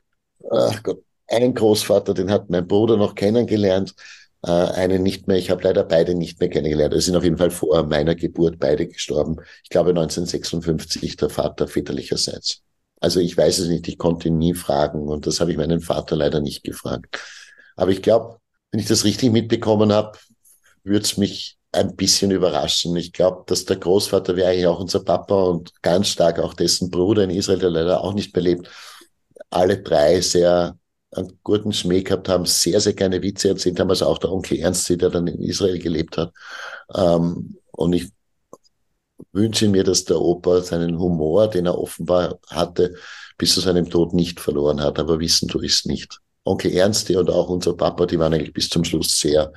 [0.50, 3.96] ach Gott, ein Großvater, den hat mein Bruder noch kennengelernt,
[4.44, 5.38] äh, einen nicht mehr.
[5.38, 6.94] Ich habe leider beide nicht mehr kennengelernt.
[6.94, 9.38] Es sind auf jeden Fall vor meiner Geburt beide gestorben.
[9.64, 12.62] Ich glaube 1956 der Vater väterlicherseits.
[13.00, 15.82] Also ich weiß es nicht, ich konnte ihn nie fragen und das habe ich meinen
[15.82, 17.20] Vater leider nicht gefragt.
[17.76, 18.40] Aber ich glaube,
[18.72, 20.18] wenn ich das richtig mitbekommen habe,
[20.84, 22.96] würde es mich ein bisschen überraschen.
[22.96, 26.90] Ich glaube, dass der Großvater wäre eigentlich auch unser Papa und ganz stark auch dessen
[26.92, 28.70] Bruder in Israel, der leider auch nicht mehr lebt,
[29.50, 30.78] alle drei sehr
[31.12, 34.60] einen guten Schmäh gehabt haben, sehr, sehr gerne Witze erzählt haben, also auch der Onkel
[34.60, 36.34] Ernst, der dann in Israel gelebt hat.
[36.96, 38.12] Ähm, und ich
[39.34, 42.96] wünsche mir, dass der Opa seinen Humor, den er offenbar hatte,
[43.38, 46.20] bis zu seinem Tod nicht verloren hat, aber wissen du es nicht.
[46.44, 49.54] Onkel Ernst und auch unser Papa, die waren eigentlich bis zum Schluss sehr,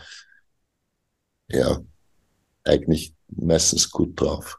[1.48, 1.80] ja,
[2.64, 4.58] eigentlich meistens gut drauf.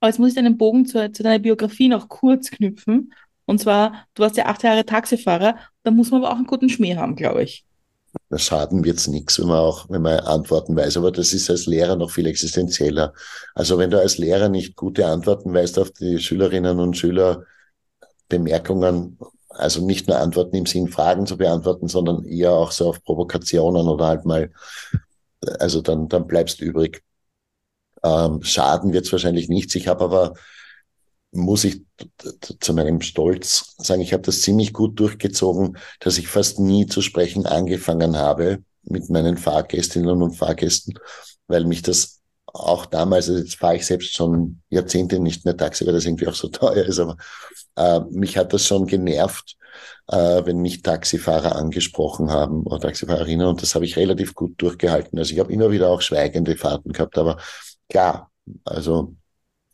[0.00, 3.12] Aber jetzt muss ich einen Bogen zu, zu deiner Biografie noch kurz knüpfen.
[3.46, 6.68] Und zwar, du warst ja acht Jahre Taxifahrer, da muss man aber auch einen guten
[6.68, 7.64] Schmäh haben, glaube ich.
[8.30, 10.96] Na, Schaden wird's nichts, wenn man auch, wenn man Antworten weiß.
[10.96, 13.12] Aber das ist als Lehrer noch viel existenzieller.
[13.54, 17.44] Also wenn du als Lehrer nicht gute Antworten weißt auf die Schülerinnen und Schüler
[18.28, 19.18] Bemerkungen,
[19.50, 23.88] also nicht nur Antworten im Sinn, Fragen zu beantworten, sondern eher auch so auf Provokationen
[23.88, 24.50] oder halt mal,
[25.58, 27.02] also dann, dann bleibst du übrig.
[28.02, 29.74] Ähm, Schaden wird's wahrscheinlich nichts.
[29.74, 30.34] Ich habe aber
[31.34, 31.82] muss ich
[32.60, 37.02] zu meinem Stolz sagen, ich habe das ziemlich gut durchgezogen, dass ich fast nie zu
[37.02, 40.94] sprechen angefangen habe mit meinen Fahrgästinnen und Fahrgästen,
[41.46, 45.84] weil mich das auch damals, also jetzt fahre ich selbst schon Jahrzehnte nicht mehr Taxi,
[45.86, 47.16] weil das irgendwie auch so teuer ist, aber
[47.76, 49.56] äh, mich hat das schon genervt,
[50.08, 55.18] äh, wenn mich Taxifahrer angesprochen haben oder Taxifahrerinnen und das habe ich relativ gut durchgehalten.
[55.18, 57.38] Also ich habe immer wieder auch schweigende Fahrten gehabt, aber
[57.88, 58.30] klar,
[58.64, 59.16] also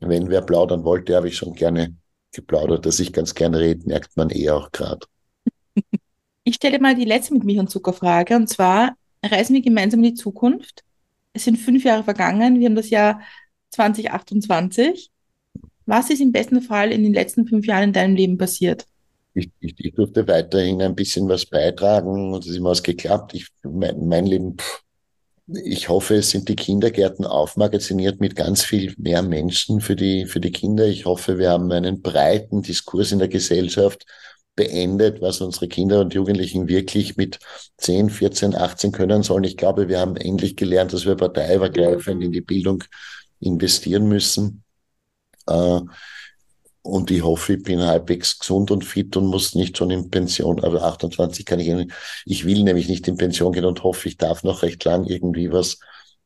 [0.01, 1.95] wenn wer plaudern wollte, habe ich schon gerne
[2.33, 2.87] geplaudert.
[2.87, 5.07] Dass ich ganz gerne rede, merkt man eh auch gerade.
[6.43, 10.03] Ich stelle mal die letzte mit Milch und Zucker Frage und zwar reisen wir gemeinsam
[10.03, 10.83] in die Zukunft.
[11.35, 12.59] Es sind fünf Jahre vergangen.
[12.59, 13.21] Wir haben das Jahr
[13.71, 15.11] 2028.
[15.87, 18.87] Was ist im besten Fall in den letzten fünf Jahren in deinem Leben passiert?
[19.35, 23.35] Ich, ich, ich durfte weiterhin ein bisschen was beitragen und es ist immer was geklappt.
[23.35, 24.83] Ich, mein, mein Leben, pff,
[25.65, 30.41] ich hoffe, es sind die Kindergärten aufmagaziniert mit ganz viel mehr Menschen für die, für
[30.41, 30.87] die Kinder.
[30.87, 34.05] Ich hoffe, wir haben einen breiten Diskurs in der Gesellschaft
[34.57, 37.39] beendet, was unsere Kinder und Jugendlichen wirklich mit
[37.79, 39.45] 10, 14, 18 können sollen.
[39.45, 42.85] Ich glaube, wir haben endlich gelernt, dass wir parteiübergreifend in die Bildung
[43.41, 44.65] investieren müssen.
[45.47, 45.81] Äh,
[46.83, 50.65] und ich hoffe, ich bin halbwegs gesund und fit und muss nicht schon in Pension,
[50.65, 51.93] aber 28 kann ich,
[52.25, 55.53] ich will nämlich nicht in Pension gehen und hoffe, ich darf noch recht lang irgendwie
[55.53, 55.79] was,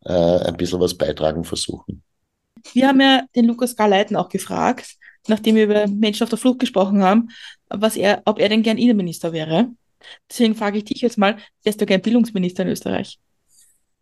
[0.05, 2.03] äh, ein bisschen was beitragen versuchen.
[2.73, 4.95] Wir haben ja den Lukas Garleiten auch gefragt,
[5.27, 7.29] nachdem wir über Menschen auf der Flucht gesprochen haben,
[7.69, 9.69] was er, ob er denn gern Innenminister wäre.
[10.31, 13.19] Deswegen frage ich dich jetzt mal, wärst du gern Bildungsminister in Österreich?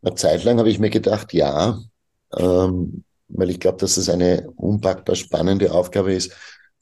[0.03, 1.79] Eine Zeit lang habe ich mir gedacht, ja.
[2.37, 3.05] Ähm,
[3.35, 6.33] weil ich glaube, dass es eine unpackbar spannende Aufgabe ist.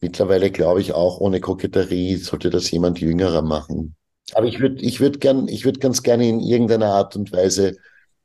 [0.01, 3.96] Mittlerweile glaube ich auch, ohne Koketterie sollte das jemand Jüngerer machen.
[4.32, 7.76] Aber ich würde ich würd gern, ich würde ganz gerne in irgendeiner Art und Weise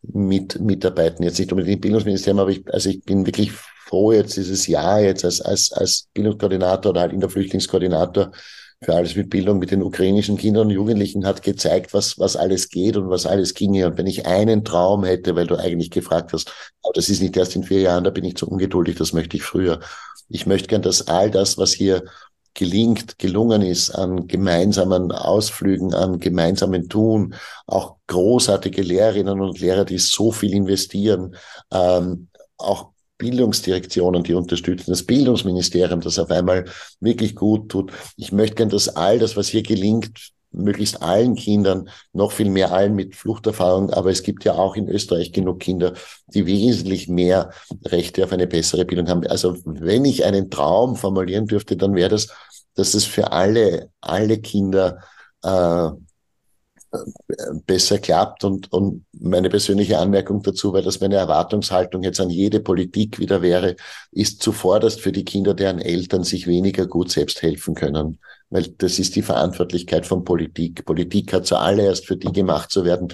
[0.02, 1.24] mit mitarbeiten.
[1.24, 5.02] Jetzt nicht unbedingt im Bildungsministerium, aber ich, also ich bin wirklich froh, jetzt dieses Jahr
[5.02, 8.32] jetzt als, als, als Bildungskoordinator oder halt in der Flüchtlingskoordinator
[8.86, 12.70] für alles mit Bildung mit den ukrainischen Kindern und Jugendlichen hat gezeigt, was, was alles
[12.70, 13.88] geht und was alles ginge.
[13.88, 17.36] Und wenn ich einen Traum hätte, weil du eigentlich gefragt hast, aber das ist nicht
[17.36, 19.80] erst in vier Jahren, da bin ich zu ungeduldig, das möchte ich früher.
[20.30, 22.04] Ich möchte gern, dass all das, was hier
[22.54, 27.34] gelingt, gelungen ist an gemeinsamen Ausflügen, an gemeinsamen Tun,
[27.66, 31.36] auch großartige Lehrerinnen und Lehrer, die so viel investieren,
[31.72, 36.66] ähm, auch Bildungsdirektionen, die unterstützen, das Bildungsministerium, das auf einmal
[37.00, 37.92] wirklich gut tut.
[38.18, 42.72] Ich möchte gern, dass all das, was hier gelingt, möglichst allen Kindern, noch viel mehr
[42.72, 45.94] allen mit Fluchterfahrung, aber es gibt ja auch in Österreich genug Kinder,
[46.28, 47.52] die wesentlich mehr
[47.86, 49.28] Rechte auf eine bessere Bildung haben.
[49.28, 52.30] Also wenn ich einen Traum formulieren dürfte, dann wäre das,
[52.76, 55.00] dass es für alle, alle Kinder
[55.44, 55.90] äh,
[57.66, 58.44] besser klappt.
[58.44, 63.42] Und, und meine persönliche Anmerkung dazu, weil das meine Erwartungshaltung jetzt an jede Politik wieder
[63.42, 63.76] wäre,
[64.12, 68.20] ist zuvorderst für die Kinder, deren Eltern sich weniger gut selbst helfen können.
[68.50, 70.86] Weil das ist die Verantwortlichkeit von Politik.
[70.86, 73.10] Politik hat zuallererst für die gemacht zu werden,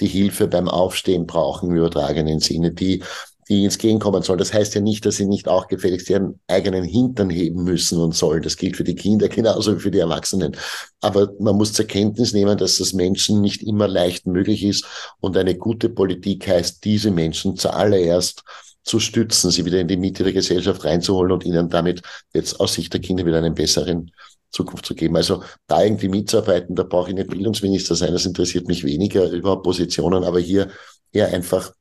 [0.00, 3.02] die Hilfe beim Aufstehen brauchen im übertragenen Sinne, die
[3.48, 4.38] die ins Gehen kommen sollen.
[4.38, 8.14] Das heißt ja nicht, dass sie nicht auch gefälligst ihren eigenen Hintern heben müssen und
[8.14, 8.42] sollen.
[8.42, 10.56] Das gilt für die Kinder genauso wie für die Erwachsenen.
[11.00, 14.84] Aber man muss zur Kenntnis nehmen, dass das Menschen nicht immer leicht möglich ist.
[15.20, 18.42] Und eine gute Politik heißt, diese Menschen zuallererst
[18.82, 22.74] zu stützen, sie wieder in die Mitte der Gesellschaft reinzuholen und ihnen damit jetzt aus
[22.74, 24.12] Sicht der Kinder wieder einen besseren
[24.50, 25.16] Zukunft zu geben.
[25.16, 29.64] Also da irgendwie mitzuarbeiten, da brauche ich nicht Bildungsminister sein, das interessiert mich weniger, überhaupt
[29.64, 30.70] Positionen, aber hier
[31.12, 31.72] eher einfach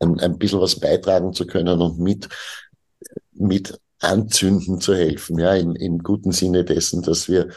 [0.00, 2.28] ein, ein bisschen was beitragen zu können und mit,
[3.32, 7.48] mit anzünden zu helfen, ja, im, im guten Sinne dessen, dass wir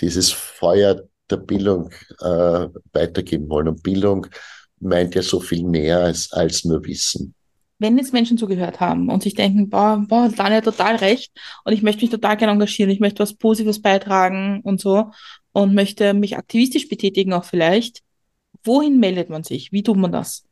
[0.00, 3.68] dieses Feuer der Bildung äh, weitergeben wollen.
[3.68, 4.26] Und Bildung
[4.80, 7.34] meint ja so viel mehr als, als nur Wissen.
[7.78, 11.30] Wenn jetzt Menschen zugehört haben und sich denken, boah, boah, Daniel hat total recht
[11.64, 15.10] und ich möchte mich total gerne engagieren, ich möchte was Positives beitragen und so
[15.52, 18.02] und möchte mich aktivistisch betätigen auch vielleicht,
[18.64, 19.72] wohin meldet man sich?
[19.72, 20.45] Wie tut man das?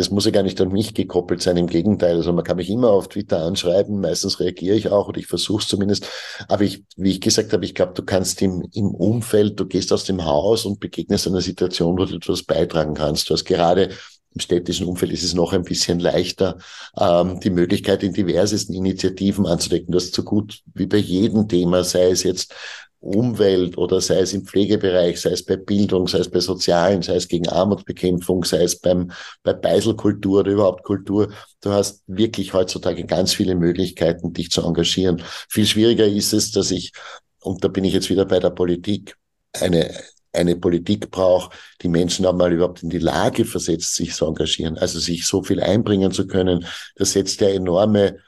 [0.00, 2.16] Das muss ja gar nicht an mich gekoppelt sein, im Gegenteil.
[2.16, 5.60] Also man kann mich immer auf Twitter anschreiben, meistens reagiere ich auch oder ich versuche
[5.60, 6.08] es zumindest.
[6.48, 9.92] Aber ich, wie ich gesagt habe, ich glaube, du kannst im, im Umfeld, du gehst
[9.92, 13.28] aus dem Haus und begegnest einer Situation, wo du etwas beitragen kannst.
[13.28, 13.90] Du hast gerade
[14.32, 16.56] im städtischen Umfeld ist es noch ein bisschen leichter,
[16.96, 19.92] ähm, die Möglichkeit in diversesten Initiativen anzudecken.
[19.92, 22.54] Das ist so gut wie bei jedem Thema, sei es jetzt
[23.00, 27.16] Umwelt oder sei es im Pflegebereich, sei es bei Bildung, sei es bei Sozialen, sei
[27.16, 29.10] es gegen Armutsbekämpfung, sei es beim,
[29.42, 31.32] bei Beiselkultur oder überhaupt Kultur.
[31.62, 35.22] Du hast wirklich heutzutage ganz viele Möglichkeiten, dich zu engagieren.
[35.48, 36.92] Viel schwieriger ist es, dass ich,
[37.40, 39.16] und da bin ich jetzt wieder bei der Politik,
[39.58, 39.90] eine,
[40.34, 44.98] eine Politik braucht, die Menschen einmal überhaupt in die Lage versetzt, sich zu engagieren, also
[44.98, 46.66] sich so viel einbringen zu können.
[46.96, 48.18] Das setzt ja enorme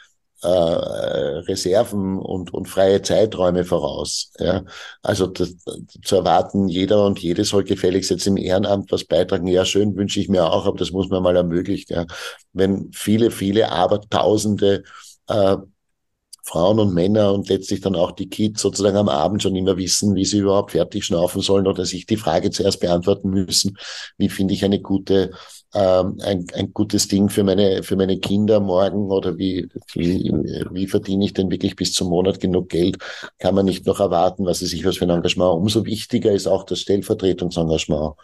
[0.43, 4.33] äh, Reserven und, und freie Zeiträume voraus.
[4.39, 4.65] Ja?
[5.03, 5.57] Also das,
[6.05, 9.47] zu erwarten, jeder und jede soll gefälligst jetzt im Ehrenamt was beitragen.
[9.47, 11.93] Ja, schön wünsche ich mir auch, aber das muss man mal ermöglichen.
[11.95, 12.07] Ja?
[12.53, 14.83] Wenn viele, viele, aber Tausende
[15.29, 15.57] äh,
[16.43, 20.15] Frauen und Männer und letztlich dann auch die Kids sozusagen am Abend schon immer wissen,
[20.15, 23.79] wie sie überhaupt fertig schnaufen sollen oder sich die Frage zuerst beantworten müssen,
[24.19, 25.31] wie finde ich eine gute
[25.75, 30.31] ähm, ein, ein gutes Ding für meine, für meine Kinder morgen oder wie, wie,
[30.71, 32.99] wie verdiene ich denn wirklich bis zum Monat genug Geld,
[33.39, 35.55] kann man nicht noch erwarten, was ist ich was für ein Engagement.
[35.55, 38.15] Umso wichtiger ist auch das Stellvertretungsengagement.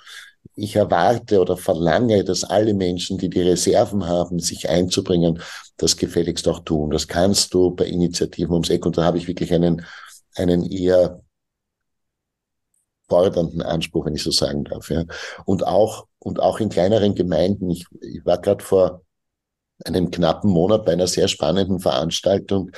[0.54, 5.40] Ich erwarte oder verlange, dass alle Menschen, die die Reserven haben, sich einzubringen,
[5.76, 6.90] das gefälligst auch tun.
[6.90, 9.84] Das kannst du bei Initiativen ums Eck und da habe ich wirklich einen,
[10.34, 11.20] einen eher
[13.08, 14.90] fordernden Anspruch, wenn ich so sagen darf.
[14.90, 15.04] Ja.
[15.44, 17.70] Und auch und auch in kleineren Gemeinden.
[17.70, 19.02] Ich, ich war gerade vor
[19.84, 22.70] einem knappen Monat bei einer sehr spannenden Veranstaltung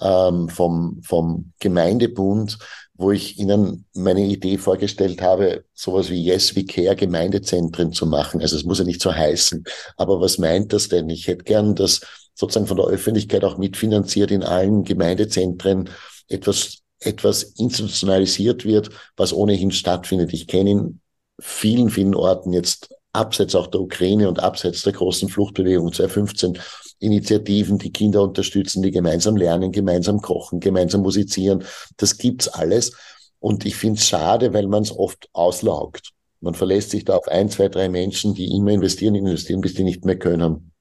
[0.00, 2.58] ähm, vom, vom Gemeindebund,
[3.02, 8.40] wo ich Ihnen meine Idee vorgestellt habe, sowas wie Yes We Care Gemeindezentren zu machen.
[8.40, 9.64] Also es muss ja nicht so heißen.
[9.96, 11.10] Aber was meint das denn?
[11.10, 12.00] Ich hätte gern, dass
[12.34, 15.90] sozusagen von der Öffentlichkeit auch mitfinanziert in allen Gemeindezentren
[16.28, 20.32] etwas etwas institutionalisiert wird, was ohnehin stattfindet.
[20.32, 21.00] Ich kenne in
[21.40, 26.58] vielen, vielen Orten jetzt abseits auch der Ukraine und abseits der großen Fluchtbewegung 2015
[26.98, 31.64] Initiativen, die Kinder unterstützen, die gemeinsam lernen, gemeinsam kochen, gemeinsam musizieren.
[31.96, 32.92] Das gibt's alles.
[33.40, 36.12] Und ich finde es schade, weil man es oft auslaugt.
[36.40, 39.84] Man verlässt sich da auf ein, zwei, drei Menschen, die immer investieren, investieren, bis die
[39.84, 40.72] nicht mehr können.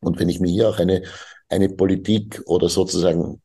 [0.00, 1.02] Und wenn ich mir hier auch eine,
[1.48, 3.42] eine Politik oder sozusagen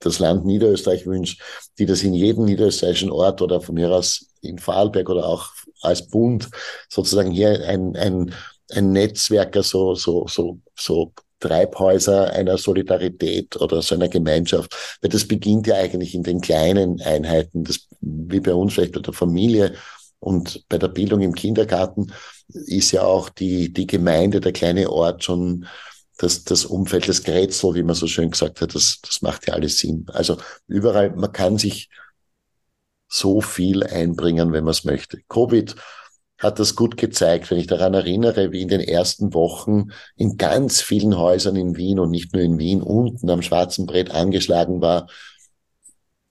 [0.00, 1.36] das Land Niederösterreich wünsche,
[1.78, 5.50] die das in jedem niederösterreichischen Ort oder von mir aus in Vorarlberg oder auch
[5.82, 6.48] als Bund
[6.88, 8.34] sozusagen hier ein, ein,
[8.70, 14.98] ein Netzwerker, so, so, so, so Treibhäuser einer Solidarität oder so einer Gemeinschaft.
[15.00, 17.64] Weil das beginnt ja eigentlich in den kleinen Einheiten.
[17.64, 19.74] Das wie bei uns vielleicht bei der Familie
[20.18, 22.12] und bei der Bildung im Kindergarten
[22.48, 25.66] ist ja auch die, die Gemeinde, der kleine Ort schon
[26.18, 29.54] das, das Umfeld, das Grätzl, wie man so schön gesagt hat, das, das macht ja
[29.54, 30.04] alles Sinn.
[30.08, 31.88] Also überall, man kann sich
[33.10, 35.20] so viel einbringen, wenn man es möchte.
[35.28, 35.74] Covid
[36.38, 40.80] hat das gut gezeigt, wenn ich daran erinnere, wie in den ersten Wochen in ganz
[40.80, 45.08] vielen Häusern in Wien und nicht nur in Wien unten am schwarzen Brett angeschlagen war.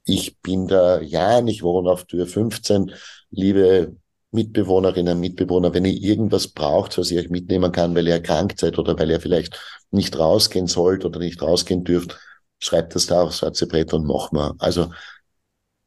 [0.05, 2.91] Ich bin da, ja, ich wohne auf Tür 15,
[3.29, 3.95] liebe
[4.31, 8.79] Mitbewohnerinnen, Mitbewohner, wenn ihr irgendwas braucht, was ich euch mitnehmen kann, weil ihr erkrankt seid
[8.79, 9.59] oder weil ihr vielleicht
[9.91, 12.17] nicht rausgehen sollt oder nicht rausgehen dürft,
[12.59, 14.53] schreibt das da aufs schwarze Brett und mach mal.
[14.57, 14.91] Also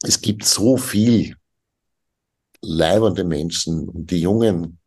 [0.02, 1.36] es gibt so viel
[2.60, 3.88] leibende Menschen.
[4.06, 4.78] Die Jungen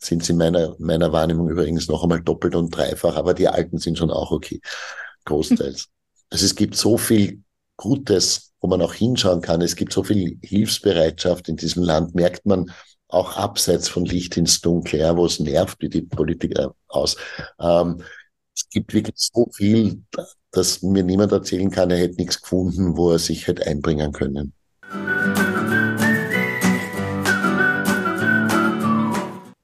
[0.00, 3.98] sind in meiner, meiner Wahrnehmung übrigens noch einmal doppelt und dreifach, aber die Alten sind
[3.98, 4.60] schon auch okay,
[5.24, 5.88] großteils.
[6.30, 7.44] Also es gibt so viel
[7.76, 9.60] Gutes, wo man auch hinschauen kann.
[9.60, 12.72] Es gibt so viel Hilfsbereitschaft in diesem Land, merkt man
[13.06, 17.16] auch abseits von Licht ins Dunkel, ja, wo es nervt, wie die Politiker aus.
[17.60, 18.02] Ähm,
[18.56, 20.02] es gibt wirklich so viel,
[20.50, 24.54] dass mir niemand erzählen kann, er hätte nichts gefunden, wo er sich hätte einbringen können.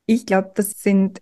[0.07, 1.21] Ich glaube, das sind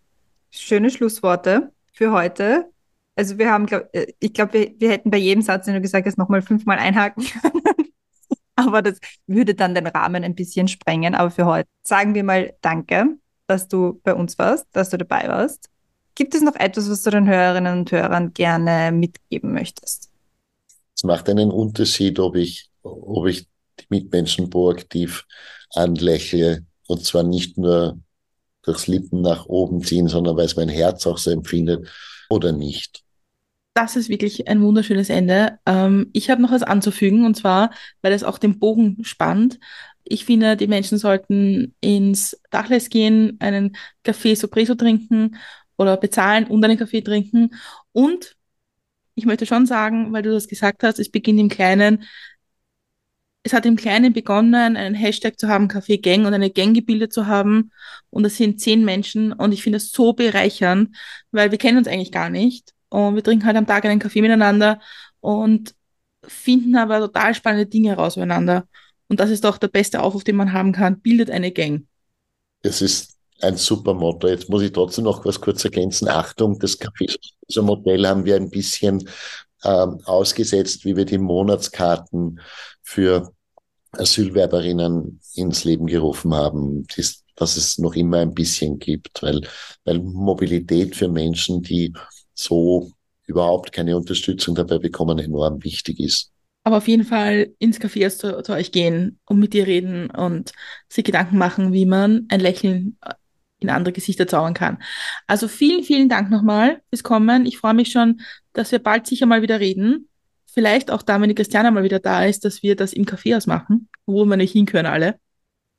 [0.51, 2.71] schöne Schlussworte für heute.
[3.17, 5.81] Also wir haben, glaub, äh, ich glaube, wir, wir hätten bei jedem Satz, den du
[5.81, 7.65] gesagt hast, nochmal fünfmal einhaken können.
[8.57, 11.15] Aber das würde dann den Rahmen ein bisschen sprengen.
[11.15, 15.29] Aber für heute sagen wir mal Danke, dass du bei uns warst, dass du dabei
[15.29, 15.69] warst.
[16.15, 20.11] Gibt es noch etwas, was du den Hörerinnen und Hörern gerne mitgeben möchtest?
[20.97, 23.47] Es macht einen Unterschied, ob ich, ob ich
[23.81, 25.27] die Mitmenschen proaktiv
[25.75, 27.99] anlächle und zwar nicht nur
[28.63, 31.89] durchs Lippen nach oben ziehen, sondern weil es mein Herz auch so empfindet
[32.29, 33.03] oder nicht.
[33.75, 35.59] Das ist wirklich ein wunderschönes Ende.
[35.65, 37.71] Ähm, ich habe noch was anzufügen und zwar,
[38.03, 39.61] weil es auch den Bogen spannt.
[40.05, 45.37] Ich finde, die Menschen sollten ins Dachles gehen, einen Kaffee Sopreso trinken
[45.77, 47.55] oder bezahlen und einen Kaffee trinken.
[47.93, 48.37] Und
[49.15, 52.05] ich möchte schon sagen, weil du das gesagt hast, es beginnt im Kleinen,
[53.43, 57.13] es hat im Kleinen begonnen, einen Hashtag zu haben, Café Gang und eine Gang gebildet
[57.13, 57.73] zu haben.
[58.11, 60.95] Und das sind zehn Menschen und ich finde es so bereichernd,
[61.31, 62.75] weil wir kennen uns eigentlich gar nicht.
[62.91, 64.81] Und wir trinken halt am Tag einen Kaffee miteinander
[65.21, 65.75] und
[66.27, 68.67] finden aber total spannende Dinge heraus miteinander.
[69.09, 71.01] Und das ist doch der beste Aufruf, den man haben kann.
[71.01, 71.87] Bildet eine Gang.
[72.63, 74.29] Es ist ein super Motto.
[74.29, 76.09] Jetzt muss ich trotzdem noch was kurz ergänzen.
[76.09, 79.09] Achtung, das Kaffee-Modell haben wir ein bisschen
[79.65, 82.35] ähm, ausgesetzt, wie wir die Monatskarte
[82.89, 83.35] für
[83.93, 89.43] Asylwerberinnen ins Leben gerufen haben, dies, dass es noch immer ein bisschen gibt, weil,
[89.85, 91.93] weil Mobilität für Menschen, die
[92.33, 92.91] so
[93.27, 96.33] überhaupt keine Unterstützung dabei bekommen, enorm wichtig ist.
[96.65, 100.53] Aber auf jeden Fall ins Café zu, zu euch gehen und mit dir reden und
[100.89, 102.97] sich Gedanken machen, wie man ein Lächeln
[103.59, 104.79] in andere Gesichter zaubern kann.
[105.27, 107.45] Also vielen, vielen Dank nochmal fürs Kommen.
[107.45, 108.23] Ich freue mich schon,
[108.55, 110.09] dass wir bald sicher mal wieder reden.
[110.59, 113.37] Vielleicht auch da, wenn die Christiane mal wieder da ist, dass wir das im Café
[113.37, 115.21] ausmachen, wo wir nicht hin können alle.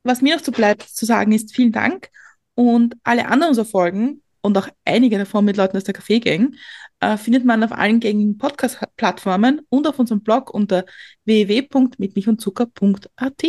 [0.04, 2.08] Was mir noch so bleibt zu sagen ist, vielen Dank.
[2.56, 6.56] Und alle anderen unserer Folgen und auch einige davon mit Leuten aus der Café-Gang
[7.02, 10.86] äh, findet man auf allen gängigen Podcast-Plattformen und auf unserem Blog unter
[11.26, 13.44] www.mitmilchundzucker.at.